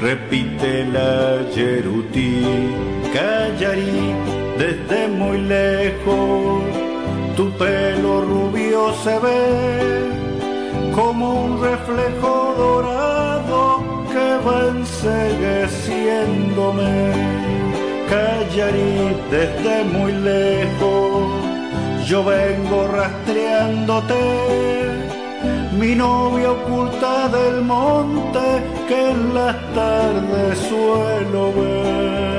[0.00, 2.42] repite la yerutí,
[3.12, 4.14] callarí
[4.58, 6.62] desde muy lejos,
[7.36, 10.10] tu pelo rubio se ve
[10.94, 13.82] como un reflejo dorado
[14.12, 17.12] que va ensegueciéndome,
[18.08, 21.42] callarí desde muy lejos,
[22.06, 24.14] yo vengo rastreándote.
[25.78, 32.33] Mi novia oculta del monte que en las tardes suelo ver.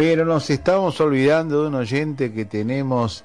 [0.00, 3.22] Pero nos estamos olvidando de un oyente que tenemos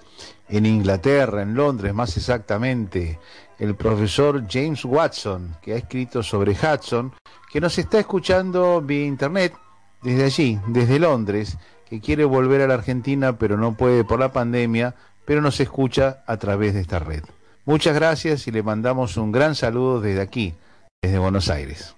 [0.50, 3.18] en Inglaterra, en Londres más exactamente,
[3.58, 7.14] el profesor James Watson, que ha escrito sobre Hudson,
[7.50, 9.54] que nos está escuchando vía internet
[10.02, 11.58] desde allí, desde Londres,
[11.90, 16.26] que quiere volver a la Argentina pero no puede por la pandemia, pero nos escucha
[16.28, 17.24] a través de esta red.
[17.64, 20.56] Muchas gracias y le mandamos un gran saludo desde aquí,
[21.02, 21.96] desde Buenos Aires.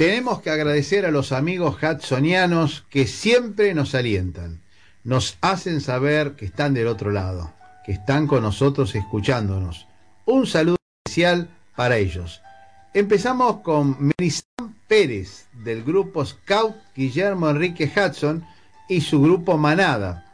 [0.00, 4.62] Tenemos que agradecer a los amigos hudsonianos que siempre nos alientan,
[5.04, 7.52] nos hacen saber que están del otro lado,
[7.84, 9.86] que están con nosotros escuchándonos.
[10.24, 12.40] Un saludo especial para ellos.
[12.94, 18.42] Empezamos con Melisán Pérez del grupo Scout Guillermo Enrique Hudson
[18.88, 20.24] y su grupo Manada,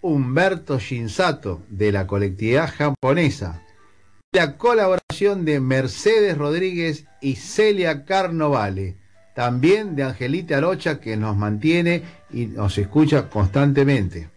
[0.00, 3.62] Humberto Shinsato de la colectividad japonesa,
[4.32, 8.96] la colaboración de Mercedes Rodríguez y Celia Carnovale,
[9.34, 12.02] también de Angelita Arocha que nos mantiene
[12.32, 14.28] y nos escucha constantemente.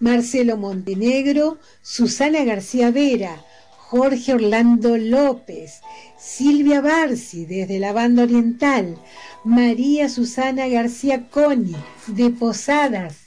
[0.00, 3.36] Marcelo Montenegro, Susana García Vera,
[3.70, 5.80] Jorge Orlando López,
[6.18, 8.96] Silvia Barci desde la banda oriental,
[9.44, 13.18] María Susana García Coni de Posadas,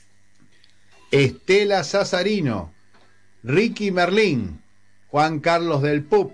[1.12, 2.74] Estela Sazarino,
[3.44, 4.60] Ricky Merlín,
[5.08, 6.34] Juan Carlos del Pup,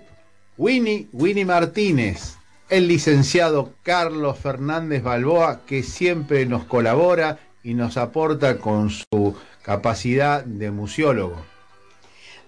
[0.56, 2.36] Winnie, Winnie Martínez,
[2.72, 10.42] el licenciado Carlos Fernández Balboa, que siempre nos colabora y nos aporta con su capacidad
[10.42, 11.36] de museólogo.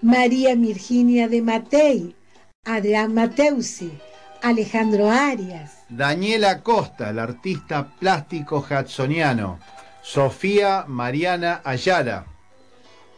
[0.01, 2.16] María Virginia de Matei,
[2.64, 3.93] Adrián Mateusi,
[4.41, 9.59] Alejandro Arias, Daniela Costa, el artista plástico hudsoniano,
[10.01, 12.25] Sofía Mariana Ayala,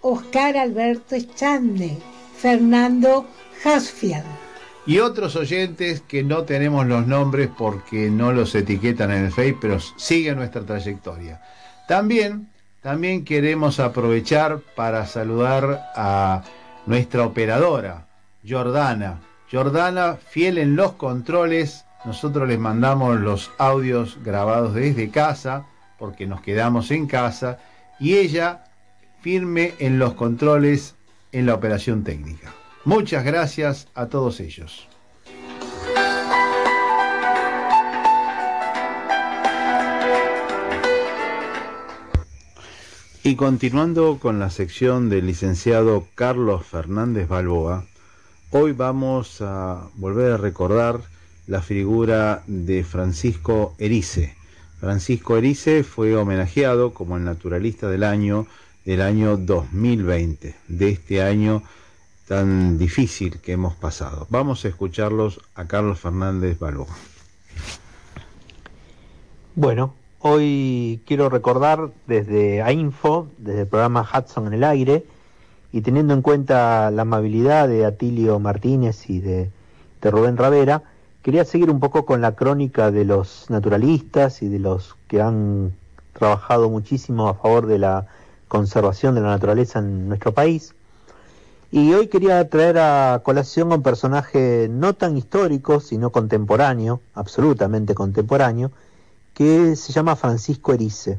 [0.00, 1.98] Oscar Alberto Echande,
[2.36, 3.26] Fernando
[3.64, 4.45] Hasfield,
[4.86, 9.58] y otros oyentes que no tenemos los nombres porque no los etiquetan en el Face,
[9.60, 11.42] pero siguen nuestra trayectoria.
[11.88, 12.48] También,
[12.82, 16.44] también queremos aprovechar para saludar a
[16.86, 18.06] nuestra operadora,
[18.48, 19.20] Jordana.
[19.50, 25.66] Jordana, fiel en los controles, nosotros les mandamos los audios grabados desde casa,
[25.98, 27.58] porque nos quedamos en casa,
[27.98, 28.64] y ella
[29.20, 30.94] firme en los controles
[31.32, 32.52] en la operación técnica.
[32.86, 34.86] Muchas gracias a todos ellos.
[43.24, 47.84] Y continuando con la sección del licenciado Carlos Fernández Balboa,
[48.50, 51.00] hoy vamos a volver a recordar
[51.48, 54.36] la figura de Francisco Erice.
[54.78, 58.46] Francisco Erice fue homenajeado como el naturalista del año
[58.84, 61.64] del año 2020, de este año
[62.26, 64.26] tan difícil que hemos pasado.
[64.30, 66.94] Vamos a escucharlos a Carlos Fernández Balboa.
[69.54, 75.06] Bueno, hoy quiero recordar desde AINFO, desde el programa Hudson en el aire,
[75.72, 79.50] y teniendo en cuenta la amabilidad de Atilio Martínez y de,
[80.02, 80.82] de Rubén Ravera,
[81.22, 85.72] quería seguir un poco con la crónica de los naturalistas y de los que han
[86.12, 88.06] trabajado muchísimo a favor de la
[88.48, 90.75] conservación de la naturaleza en nuestro país.
[91.72, 97.94] Y hoy quería traer a colación a un personaje no tan histórico, sino contemporáneo, absolutamente
[97.94, 98.70] contemporáneo,
[99.34, 101.18] que se llama Francisco Erice.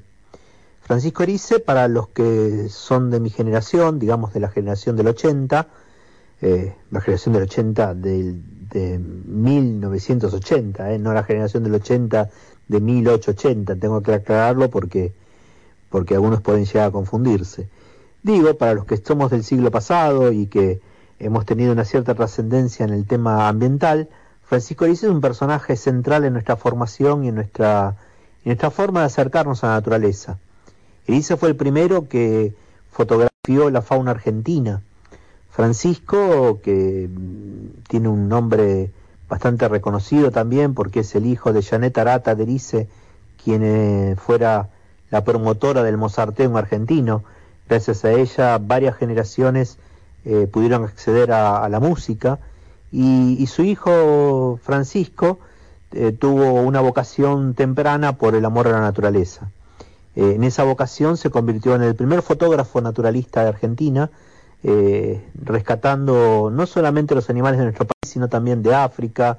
[0.81, 5.67] Francisco Erice, para los que son de mi generación, digamos de la generación del 80,
[6.41, 12.29] eh, la generación del 80 del, de 1980, eh, no la generación del 80
[12.69, 15.11] de 1880, tengo que aclararlo porque,
[15.89, 17.67] porque algunos pueden llegar a confundirse.
[18.27, 20.81] Digo, para los que somos del siglo pasado y que
[21.17, 24.09] hemos tenido una cierta trascendencia en el tema ambiental,
[24.43, 27.95] Francisco Erice es un personaje central en nuestra formación y en nuestra,
[28.43, 30.39] en nuestra forma de acercarnos a la naturaleza.
[31.07, 32.53] Erice fue el primero que
[32.91, 34.81] fotografió la fauna argentina.
[35.49, 38.91] Francisco, que mm, tiene un nombre
[39.29, 42.89] bastante reconocido también porque es el hijo de Janet Arata de Erice,
[43.41, 44.67] quien eh, fuera
[45.11, 47.23] la promotora del mozarteo argentino,
[47.69, 49.77] Gracias a ella varias generaciones
[50.23, 52.39] eh, pudieron acceder a, la música
[52.91, 55.39] y, su hijo Francisco
[55.91, 59.51] eh, tuvo una vocación temprana por el amor a la naturaleza.
[60.15, 64.09] Eh, en esa vocación se convirtió en el primer fotógrafo naturalista de Argentina,
[65.43, 69.37] rescatando no solamente los animales de nuestro país, sino también de África,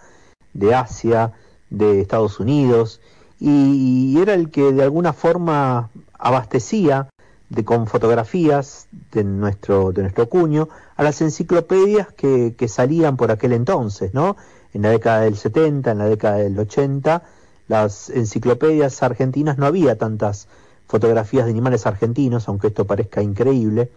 [0.54, 1.32] de Asia,
[1.68, 3.00] de Estados Unidos,
[3.38, 7.08] y era el que de alguna forma abastecía
[7.50, 13.30] de, con fotografías de nuestro, de nuestro cuño a las enciclopedias que, que salían por
[13.30, 14.36] aquel entonces, ¿no?
[14.74, 17.22] En la década del 70, en la década del 80,
[17.68, 20.48] las enciclopedias argentinas no había tantas
[20.86, 23.90] fotografías de animales argentinos, aunque esto parezca increíble,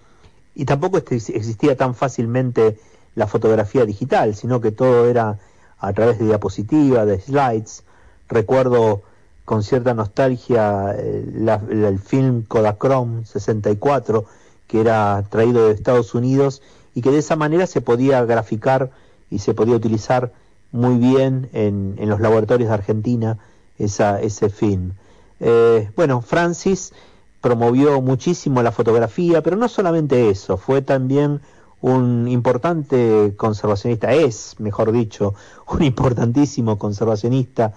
[0.53, 2.77] y tampoco existía tan fácilmente
[3.15, 5.39] la fotografía digital, sino que todo era
[5.79, 7.83] a través de diapositivas, de slides.
[8.27, 9.03] Recuerdo
[9.45, 11.25] con cierta nostalgia eh,
[11.69, 14.25] el film Kodachrome 64,
[14.67, 16.61] que era traído de Estados Unidos
[16.93, 18.91] y que de esa manera se podía graficar
[19.29, 20.31] y se podía utilizar
[20.71, 23.37] muy bien en, en los laboratorios de Argentina
[23.77, 24.93] esa, ese film.
[25.39, 26.93] Eh, bueno, Francis
[27.41, 31.41] promovió muchísimo la fotografía, pero no solamente eso, fue también
[31.81, 35.33] un importante conservacionista, es, mejor dicho,
[35.67, 37.73] un importantísimo conservacionista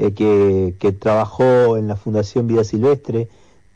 [0.00, 3.28] eh, que, trabajó en la Fundación Vida Silvestre,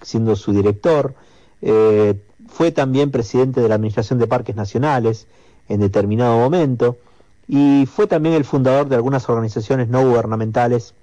[0.02, 1.14] siendo su director.
[1.62, 2.14] Eh,
[2.46, 5.26] fue también presidente de la Administración de Parques Nacionales
[5.68, 6.96] en determinado momento
[7.48, 10.94] y fue también el fundador de algunas organizaciones no gubernamentales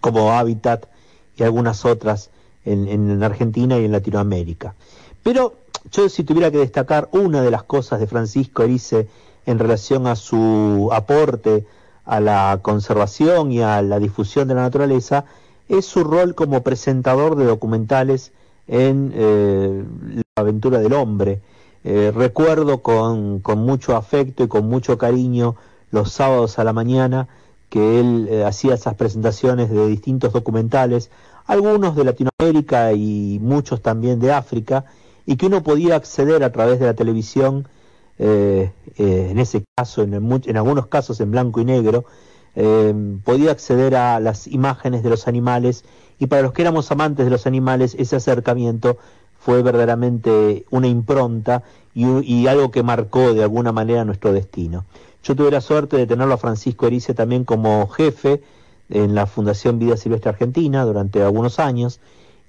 [0.00, 0.86] como Habitat
[1.36, 2.30] y algunas otras
[2.64, 4.74] en, en Argentina y en Latinoamérica.
[5.24, 5.54] Pero
[5.90, 9.08] yo si tuviera que destacar una de las cosas de Francisco Erice
[9.46, 11.66] en relación a su aporte
[12.04, 15.24] a la conservación y a la difusión de la naturaleza,
[15.68, 18.32] es su rol como presentador de documentales
[18.66, 19.84] en eh,
[20.14, 21.40] la aventura del hombre.
[21.84, 25.56] Eh, recuerdo con, con mucho afecto y con mucho cariño
[25.90, 27.28] los sábados a la mañana
[27.70, 31.10] que él eh, hacía esas presentaciones de distintos documentales,
[31.46, 34.84] algunos de Latinoamérica y muchos también de África,
[35.24, 37.68] y que uno podía acceder a través de la televisión,
[38.22, 40.14] eh, eh, en ese caso, en,
[40.56, 42.04] algunos casos en blanco y negro,
[42.54, 42.94] eh,
[43.24, 45.86] podía acceder a las imágenes de los animales
[46.18, 48.98] y para los que éramos amantes de los animales ese acercamiento
[49.38, 51.62] fue verdaderamente una impronta
[51.94, 54.84] y, algo que marcó de alguna manera nuestro destino.
[55.22, 58.42] Yo tuve la suerte de tenerlo a Francisco Erice también como jefe
[58.90, 62.00] en la Fundación Vida Silvestre Argentina durante algunos años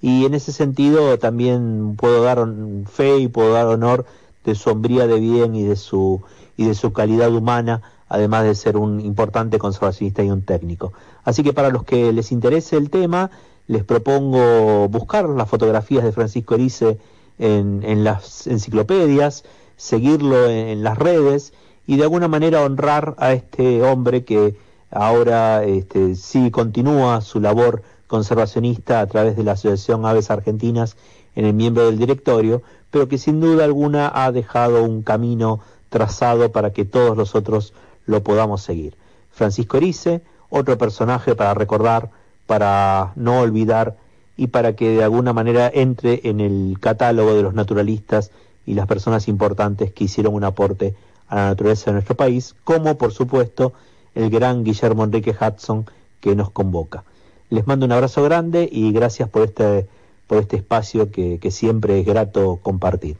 [0.02, 2.46] y en ese sentido también puedo dar
[2.92, 4.04] fe y puedo dar honor
[4.44, 6.22] de su hombría de bien y de su
[6.56, 7.82] y de su calidad humana
[8.12, 10.92] además de ser un importante conservacionista y un técnico.
[11.24, 13.30] Así que para los que les interese el tema,
[13.68, 16.98] les propongo buscar las fotografías de Francisco Erice
[17.38, 19.44] en, las enciclopedias,
[19.76, 21.54] seguirlo en, en las redes
[21.86, 24.56] y de alguna manera honrar a este hombre que
[24.90, 30.98] ahora este, sí continúa su labor conservacionista a través de la Asociación Aves Argentinas
[31.34, 32.60] en el miembro del directorio,
[32.92, 37.72] pero que sin duda alguna ha dejado un camino trazado para que todos nosotros
[38.06, 38.94] lo podamos seguir.
[39.32, 40.20] Francisco Erice,
[40.50, 42.10] otro personaje para recordar,
[42.46, 43.96] para no olvidar
[44.36, 48.30] y para que de alguna manera entre en el catálogo de los naturalistas
[48.66, 50.94] y las personas importantes que hicieron un aporte
[51.28, 53.72] a la naturaleza de nuestro país, como por supuesto
[54.14, 55.86] el gran Guillermo Enrique Hudson
[56.20, 57.04] que nos convoca.
[57.48, 59.86] Les mando un abrazo grande y gracias por este,
[60.32, 63.18] por este espacio que, siempre es grato compartir.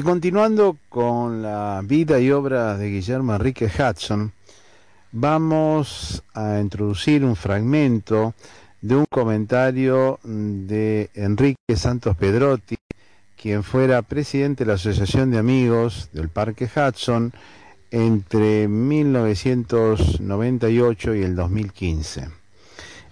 [0.00, 4.32] Y continuando con la vida y obra de Guillermo Enrique Hudson,
[5.12, 8.32] vamos a introducir un fragmento
[8.80, 12.76] de un comentario de Enrique Santos Pedrotti,
[13.36, 17.34] quien fuera presidente de la Asociación de Amigos del Parque Hudson
[17.90, 22.26] entre 1998 y el 2015.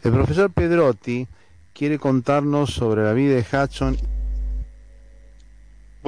[0.05, 1.29] El profesor Pedrotti
[1.75, 4.18] quiere contarnos sobre la vida de Hudson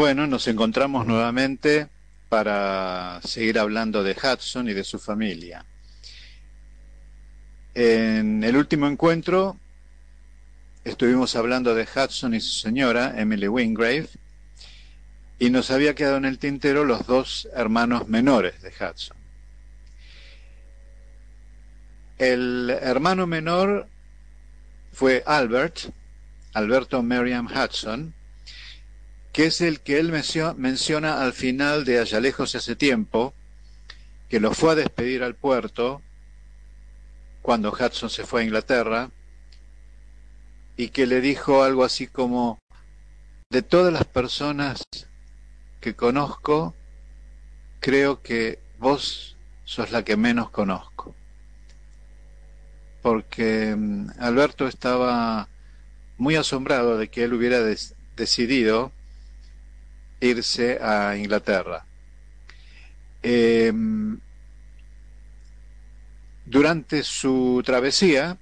[0.00, 1.86] Bueno, nos encontramos nuevamente
[2.30, 5.66] para seguir hablando de Hudson y de su familia.
[7.74, 9.58] En el último encuentro
[10.84, 14.08] estuvimos hablando de Hudson y su señora, Emily Wingrave,
[15.38, 19.18] y nos había quedado en el tintero los dos hermanos menores de Hudson.
[22.16, 23.86] El hermano menor
[24.94, 25.92] fue Albert,
[26.54, 28.14] Alberto Merriam Hudson,
[29.32, 33.32] que es el que él mencio- menciona al final de Allá lejos hace tiempo,
[34.28, 36.02] que lo fue a despedir al puerto
[37.42, 39.10] cuando Hudson se fue a Inglaterra
[40.76, 42.58] y que le dijo algo así como,
[43.50, 44.82] de todas las personas
[45.80, 46.74] que conozco,
[47.80, 51.14] creo que vos sos la que menos conozco.
[53.02, 55.48] porque mm, Alberto estaba
[56.18, 57.60] muy asombrado de que él hubiera
[58.14, 58.92] decidido
[60.20, 61.84] irse a Inglaterra.
[63.22, 63.72] Eh,
[66.46, 68.38] durante su travesía,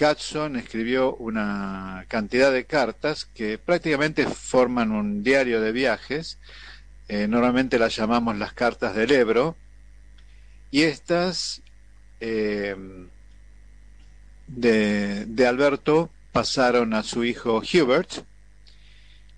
[0.00, 6.38] Hudson escribió una cantidad de cartas que prácticamente forman un diario de viajes.
[7.08, 9.56] Eh, normalmente las llamamos las cartas del Ebro.
[10.70, 11.62] Y estas
[12.20, 12.96] de,
[15.26, 18.24] de Alberto pasaron a su hijo Hubert,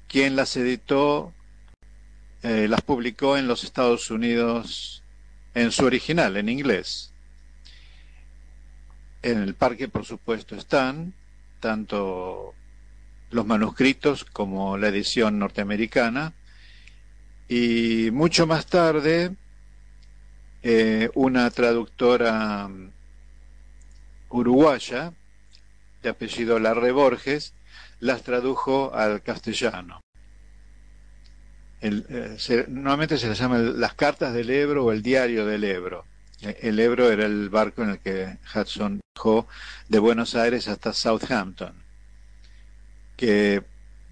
[0.09, 1.33] quien las editó,
[2.43, 5.03] eh, las publicó en los Estados Unidos
[5.55, 7.13] en su original, en inglés.
[9.23, 11.13] En el parque, por supuesto, están
[11.61, 12.55] tanto
[13.31, 16.33] los manuscritos como la edición norteamericana.
[17.49, 19.35] Y mucho más tarde,
[20.63, 22.91] eh, una traductora mm,
[24.31, 25.13] uruguaya,
[26.03, 27.53] de apellido Larre Borges,
[28.01, 30.01] las tradujo al castellano.
[31.81, 35.47] El, eh, se- normalmente se les llama el- las cartas del Ebro o el diario
[35.47, 36.05] del Ebro.
[36.43, 39.47] Eh, El Ebro era el barco en el que Hudson viajó
[39.89, 41.75] de Buenos Aires hasta Southampton.
[43.17, 43.63] Que,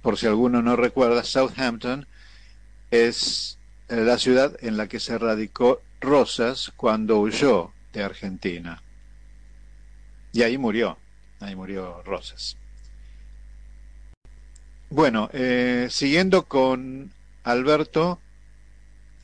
[0.03, 2.07] por si alguno no recuerda, Southampton
[2.91, 3.59] es
[3.89, 8.82] eh, la ciudad en la que se radicó Rosas cuando huyó de Argentina.
[10.32, 10.99] Y ahí murió,
[11.41, 12.57] ahí murió Rosas.
[14.89, 17.12] Bueno, eh, siguiendo con
[17.43, 18.20] Alberto,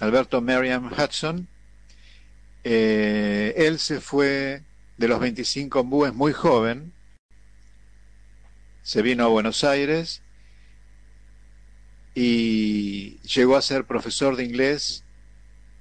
[0.01, 1.47] Alberto Merriam Hudson,
[2.65, 4.63] eh, él se fue
[4.97, 6.93] de los 25 ombúes muy joven,
[8.83, 10.23] se vino a Buenos Aires
[12.17, 15.05] y llegó a ser profesor de inglés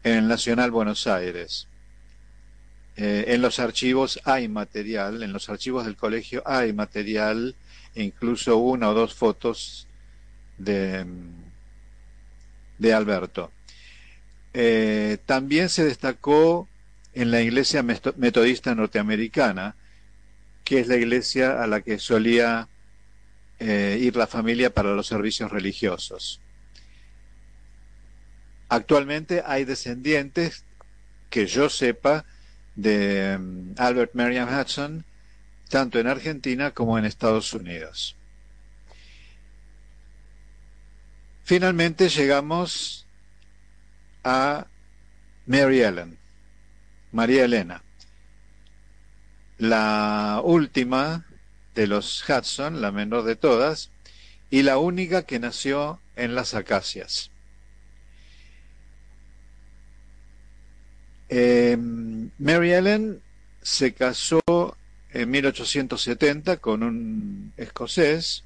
[0.03, 1.67] en el Nacional Buenos Aires.
[2.97, 7.55] Eh, en los archivos hay material, en los archivos del colegio hay material,
[7.95, 9.87] incluso una o dos fotos
[10.57, 11.05] de,
[12.77, 13.51] de Alberto.
[14.53, 16.67] Eh, también se destacó
[17.13, 19.75] en la iglesia metodista norteamericana,
[20.63, 22.67] que es la iglesia a la que solía
[23.59, 26.41] eh, ir la familia para los servicios religiosos.
[28.69, 30.63] Actualmente hay descendientes,
[31.29, 32.25] que yo sepa,
[32.75, 35.03] de mm, Albert Merriam Hudson,
[35.71, 38.17] tanto en Argentina como en Estados Unidos.
[41.45, 43.07] Finalmente llegamos
[44.23, 44.67] a
[45.45, 46.17] Mary Ellen,
[47.13, 47.83] María Elena,
[49.57, 51.25] la última
[51.73, 53.91] de los Hudson, la menor de todas,
[54.49, 57.31] y la única que nació en las acacias.
[61.29, 63.21] Eh, Mary Ellen
[63.61, 64.41] se casó
[65.13, 68.43] en 1870 con un escocés,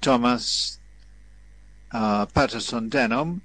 [0.00, 0.80] Thomas
[1.90, 3.40] ah, Patterson Denham,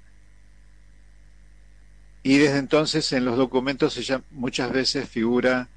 [2.22, 5.68] y desde entonces en los documentos ella muchas veces figura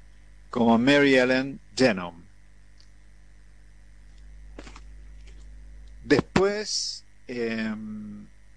[0.50, 2.22] como Mary Ellen Denham.
[6.04, 7.74] Después eh,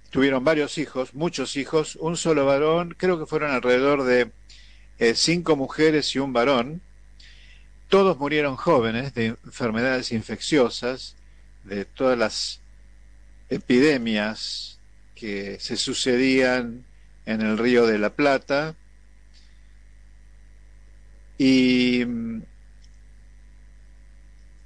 [0.10, 4.32] tuvieron varios hijos, muchos hijos, un solo varón, creo que fueron alrededor de
[5.00, 6.82] eh, cinco mujeres y un varón.
[7.90, 11.16] Todos murieron jóvenes de enfermedades infecciosas,
[11.64, 12.60] de todas las
[13.50, 14.80] epidemias
[15.16, 16.86] que se sucedían
[17.26, 18.76] en el río de la Plata.
[21.38, 22.42] Y mm,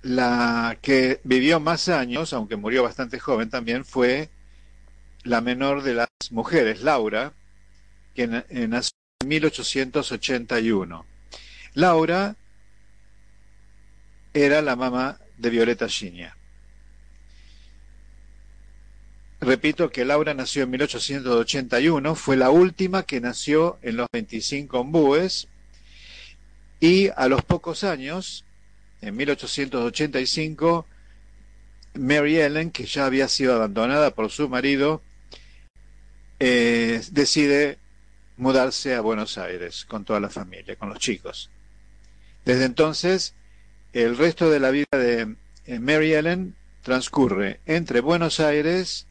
[0.03, 4.29] la que vivió más años, aunque murió bastante joven también, fue
[5.23, 7.33] la menor de las mujeres, Laura,
[8.15, 11.05] que eh, nació en 1881.
[11.73, 12.35] Laura
[14.33, 16.35] era la mamá de Violeta Ginia.
[19.41, 25.47] Repito que Laura nació en 1881, fue la última que nació en los 25 ombúes
[26.79, 28.45] y a los pocos años,
[29.01, 30.85] en 1885,
[31.95, 35.01] Mary Ellen, que ya había sido abandonada por su marido,
[36.39, 37.79] eh, decide
[38.37, 41.49] mudarse a Buenos Aires con toda la familia, con los chicos.
[42.45, 43.35] Desde entonces,
[43.93, 45.35] el resto de la vida de
[45.65, 49.07] eh, Mary Ellen transcurre entre Buenos Aires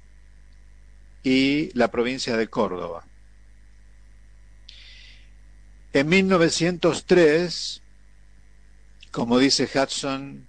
[1.22, 3.05] y la provincia de Córdoba.
[5.93, 7.83] En 1903,
[9.11, 10.47] como dice Hudson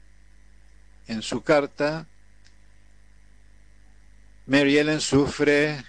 [1.08, 2.08] en su carta,
[4.46, 5.84] Mary Ellen sufre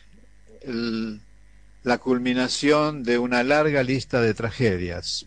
[1.82, 5.26] la culminación de una larga lista de tragedias.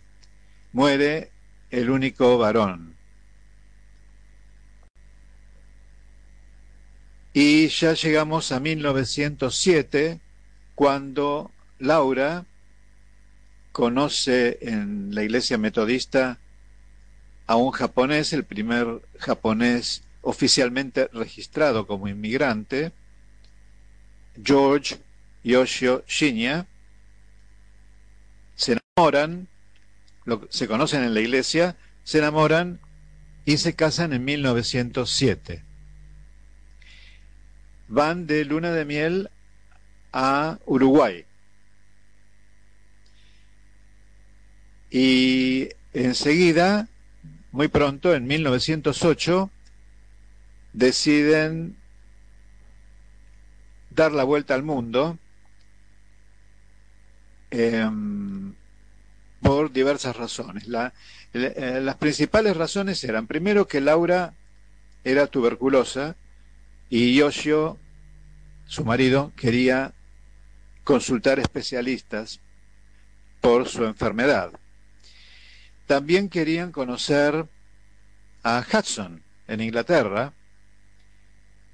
[0.72, 1.30] Muere
[1.70, 2.95] el único varón.
[7.38, 10.20] Y ya llegamos a 1907,
[10.74, 12.46] cuando Laura
[13.72, 16.38] conoce en la iglesia metodista
[17.46, 22.92] a un japonés, el primer japonés oficialmente registrado como inmigrante,
[24.42, 24.96] George
[25.44, 26.66] Yoshio Shinya,
[28.54, 29.46] se enamoran,
[30.24, 32.80] lo, se conocen en la iglesia, se enamoran
[33.44, 35.66] y se casan en 1907.
[37.88, 39.30] Van de luna de miel
[40.12, 41.24] a Uruguay.
[44.90, 46.88] Y enseguida,
[47.52, 49.50] muy pronto, en 1908,
[50.72, 51.76] deciden
[53.90, 55.18] dar la vuelta al mundo
[57.50, 58.54] em,
[59.40, 60.64] por diversas razones.
[61.34, 64.34] Eh, las principales razones eran, primero, que Laura
[65.04, 66.16] era tuberculosa
[66.88, 67.78] y Yoshio,
[68.66, 69.92] su marido, quería
[70.84, 72.40] consultar especialistas
[73.40, 74.52] por su enfermedad.
[75.86, 77.46] También querían conocer
[78.42, 80.32] a Hudson en Inglaterra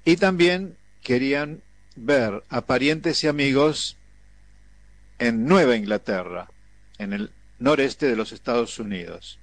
[0.05, 1.61] y también querían
[1.95, 3.97] ver a parientes y amigos
[5.19, 6.49] en Nueva Inglaterra,
[6.97, 9.39] en el noreste de los Estados Unidos.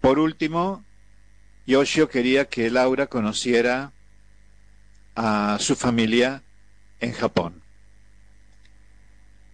[0.00, 0.84] Por último,
[1.66, 3.92] Yoshio quería que Laura conociera
[5.14, 6.42] a su familia
[7.00, 7.62] en Japón.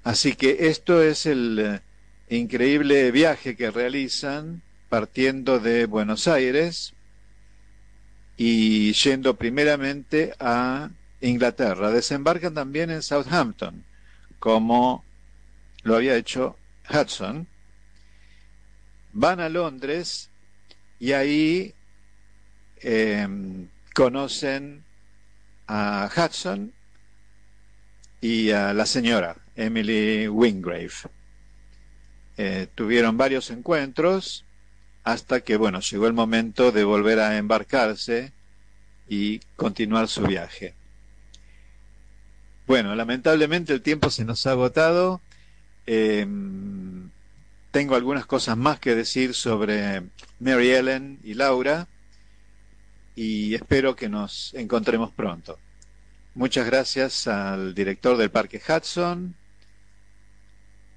[0.02, 1.80] Así que esto es el eh,
[2.28, 6.94] increíble viaje que realizan partiendo de Buenos Aires
[8.36, 10.90] y yendo primeramente a
[11.20, 11.90] Inglaterra.
[11.90, 13.84] Desembarcan también en Southampton,
[14.38, 15.04] como
[15.82, 16.56] lo había hecho
[16.88, 17.46] Hudson.
[19.12, 20.30] Van a Londres
[20.98, 21.74] y ahí
[22.82, 23.28] eh,
[23.94, 24.84] conocen
[25.72, 26.72] a Hudson
[28.20, 30.90] y a la señora Emily Wingrave.
[32.36, 34.44] Eh, tuvieron varios encuentros
[35.04, 38.32] hasta que, bueno, llegó el momento de volver a embarcarse
[39.08, 40.74] y continuar su viaje.
[42.66, 45.20] Bueno, lamentablemente el tiempo se nos ha agotado.
[45.86, 46.26] Eh,
[47.70, 50.02] tengo algunas cosas más que decir sobre
[50.40, 51.86] Mary Ellen y Laura
[53.22, 55.58] y espero que nos encontremos pronto.
[56.34, 59.34] Muchas gracias al director del Parque Hudson,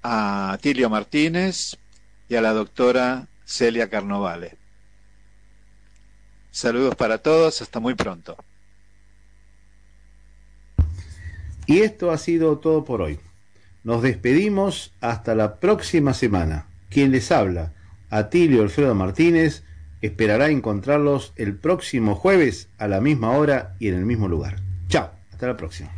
[0.02, 1.76] a Tilio Martínez
[2.26, 4.56] y a la doctora Celia Carnovale.
[6.50, 8.38] Saludos para todos, hasta muy pronto.
[11.66, 13.20] Y esto ha sido todo por hoy.
[13.82, 16.68] Nos despedimos hasta la próxima semana.
[16.88, 17.74] Quien les habla,
[18.08, 19.62] Atilio Alfredo Martínez,
[20.06, 24.56] esperará encontrarlos el próximo jueves a la misma hora y en el mismo lugar.
[24.88, 25.90] Chao, hasta la próxima.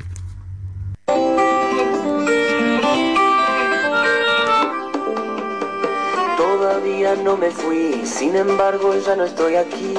[6.37, 9.95] Todavía no me fui, sin embargo ya no estoy aquí.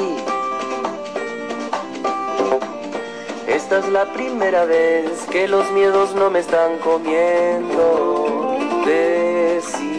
[3.45, 8.55] Esta es la primera vez que los miedos no me están comiendo.
[8.85, 9.97] Decidí.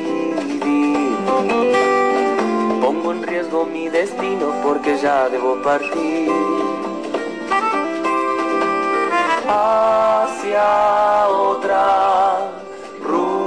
[3.39, 6.29] Pongo en riesgo mi destino porque ya debo partir.
[9.47, 12.51] Hacia otra
[13.01, 13.41] ruta.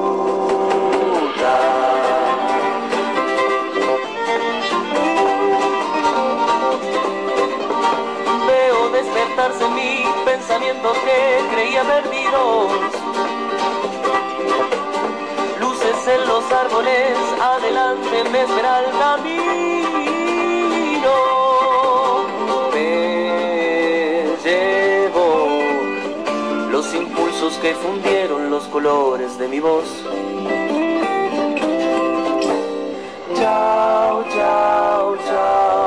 [8.48, 11.20] Veo despertarse en mí pensamientos que
[11.54, 12.72] creía perdidos.
[15.60, 19.71] Luces en los árboles, adelante me espera el camino.
[27.50, 29.86] Que fundieron los colores de mi voz.
[33.36, 35.81] Chao, chao, chao.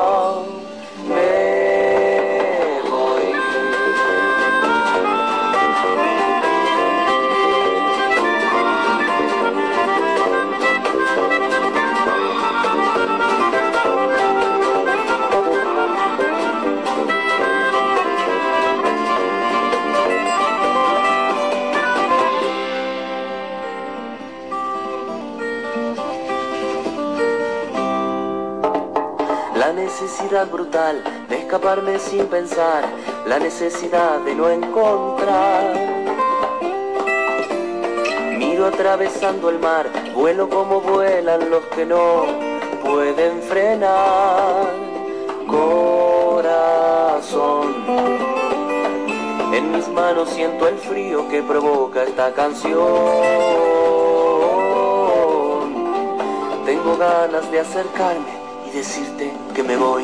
[30.05, 32.83] Necesidad brutal de escaparme sin pensar,
[33.25, 35.73] la necesidad de no encontrar.
[38.37, 42.23] Miro atravesando el mar, vuelo como vuelan los que no
[42.83, 44.67] pueden frenar.
[45.47, 46.53] Corazón,
[49.53, 52.75] en mis manos siento el frío que provoca esta canción.
[56.63, 58.34] Tengo ganas de acercarme
[58.75, 60.03] decirte que me voy.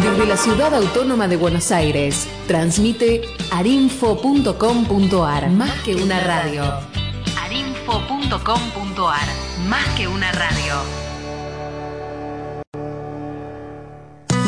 [0.00, 5.50] Desde la ciudad autónoma de Buenos Aires, transmite arinfo.com.ar.
[5.50, 6.62] Más que una radio.
[7.42, 9.28] arinfo.com.ar.
[9.68, 11.03] Más que una radio.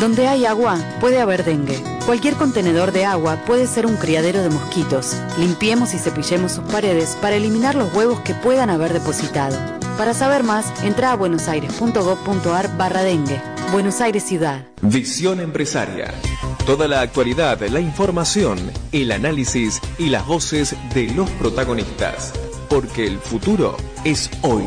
[0.06, 1.82] Donde hay agua, puede haber dengue.
[2.06, 5.16] Cualquier contenedor de agua puede ser un criadero de mosquitos.
[5.36, 9.58] Limpiemos y cepillemos sus paredes para eliminar los huevos que puedan haber depositado.
[9.98, 13.42] Para saber más, entra a buenosaires.gov.ar barra dengue.
[13.72, 14.64] Buenos Aires Ciudad.
[14.80, 16.14] Visión empresaria.
[16.64, 18.60] Toda la actualidad, la información,
[18.92, 22.32] el análisis y las voces de los protagonistas.
[22.68, 24.66] Porque el futuro es hoy.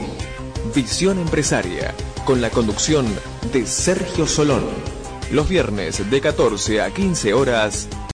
[0.75, 1.95] Visión empresaria.
[2.25, 3.05] Con la conducción
[3.53, 4.65] de Sergio Solón.
[5.31, 7.87] Los viernes de 14 a 15 horas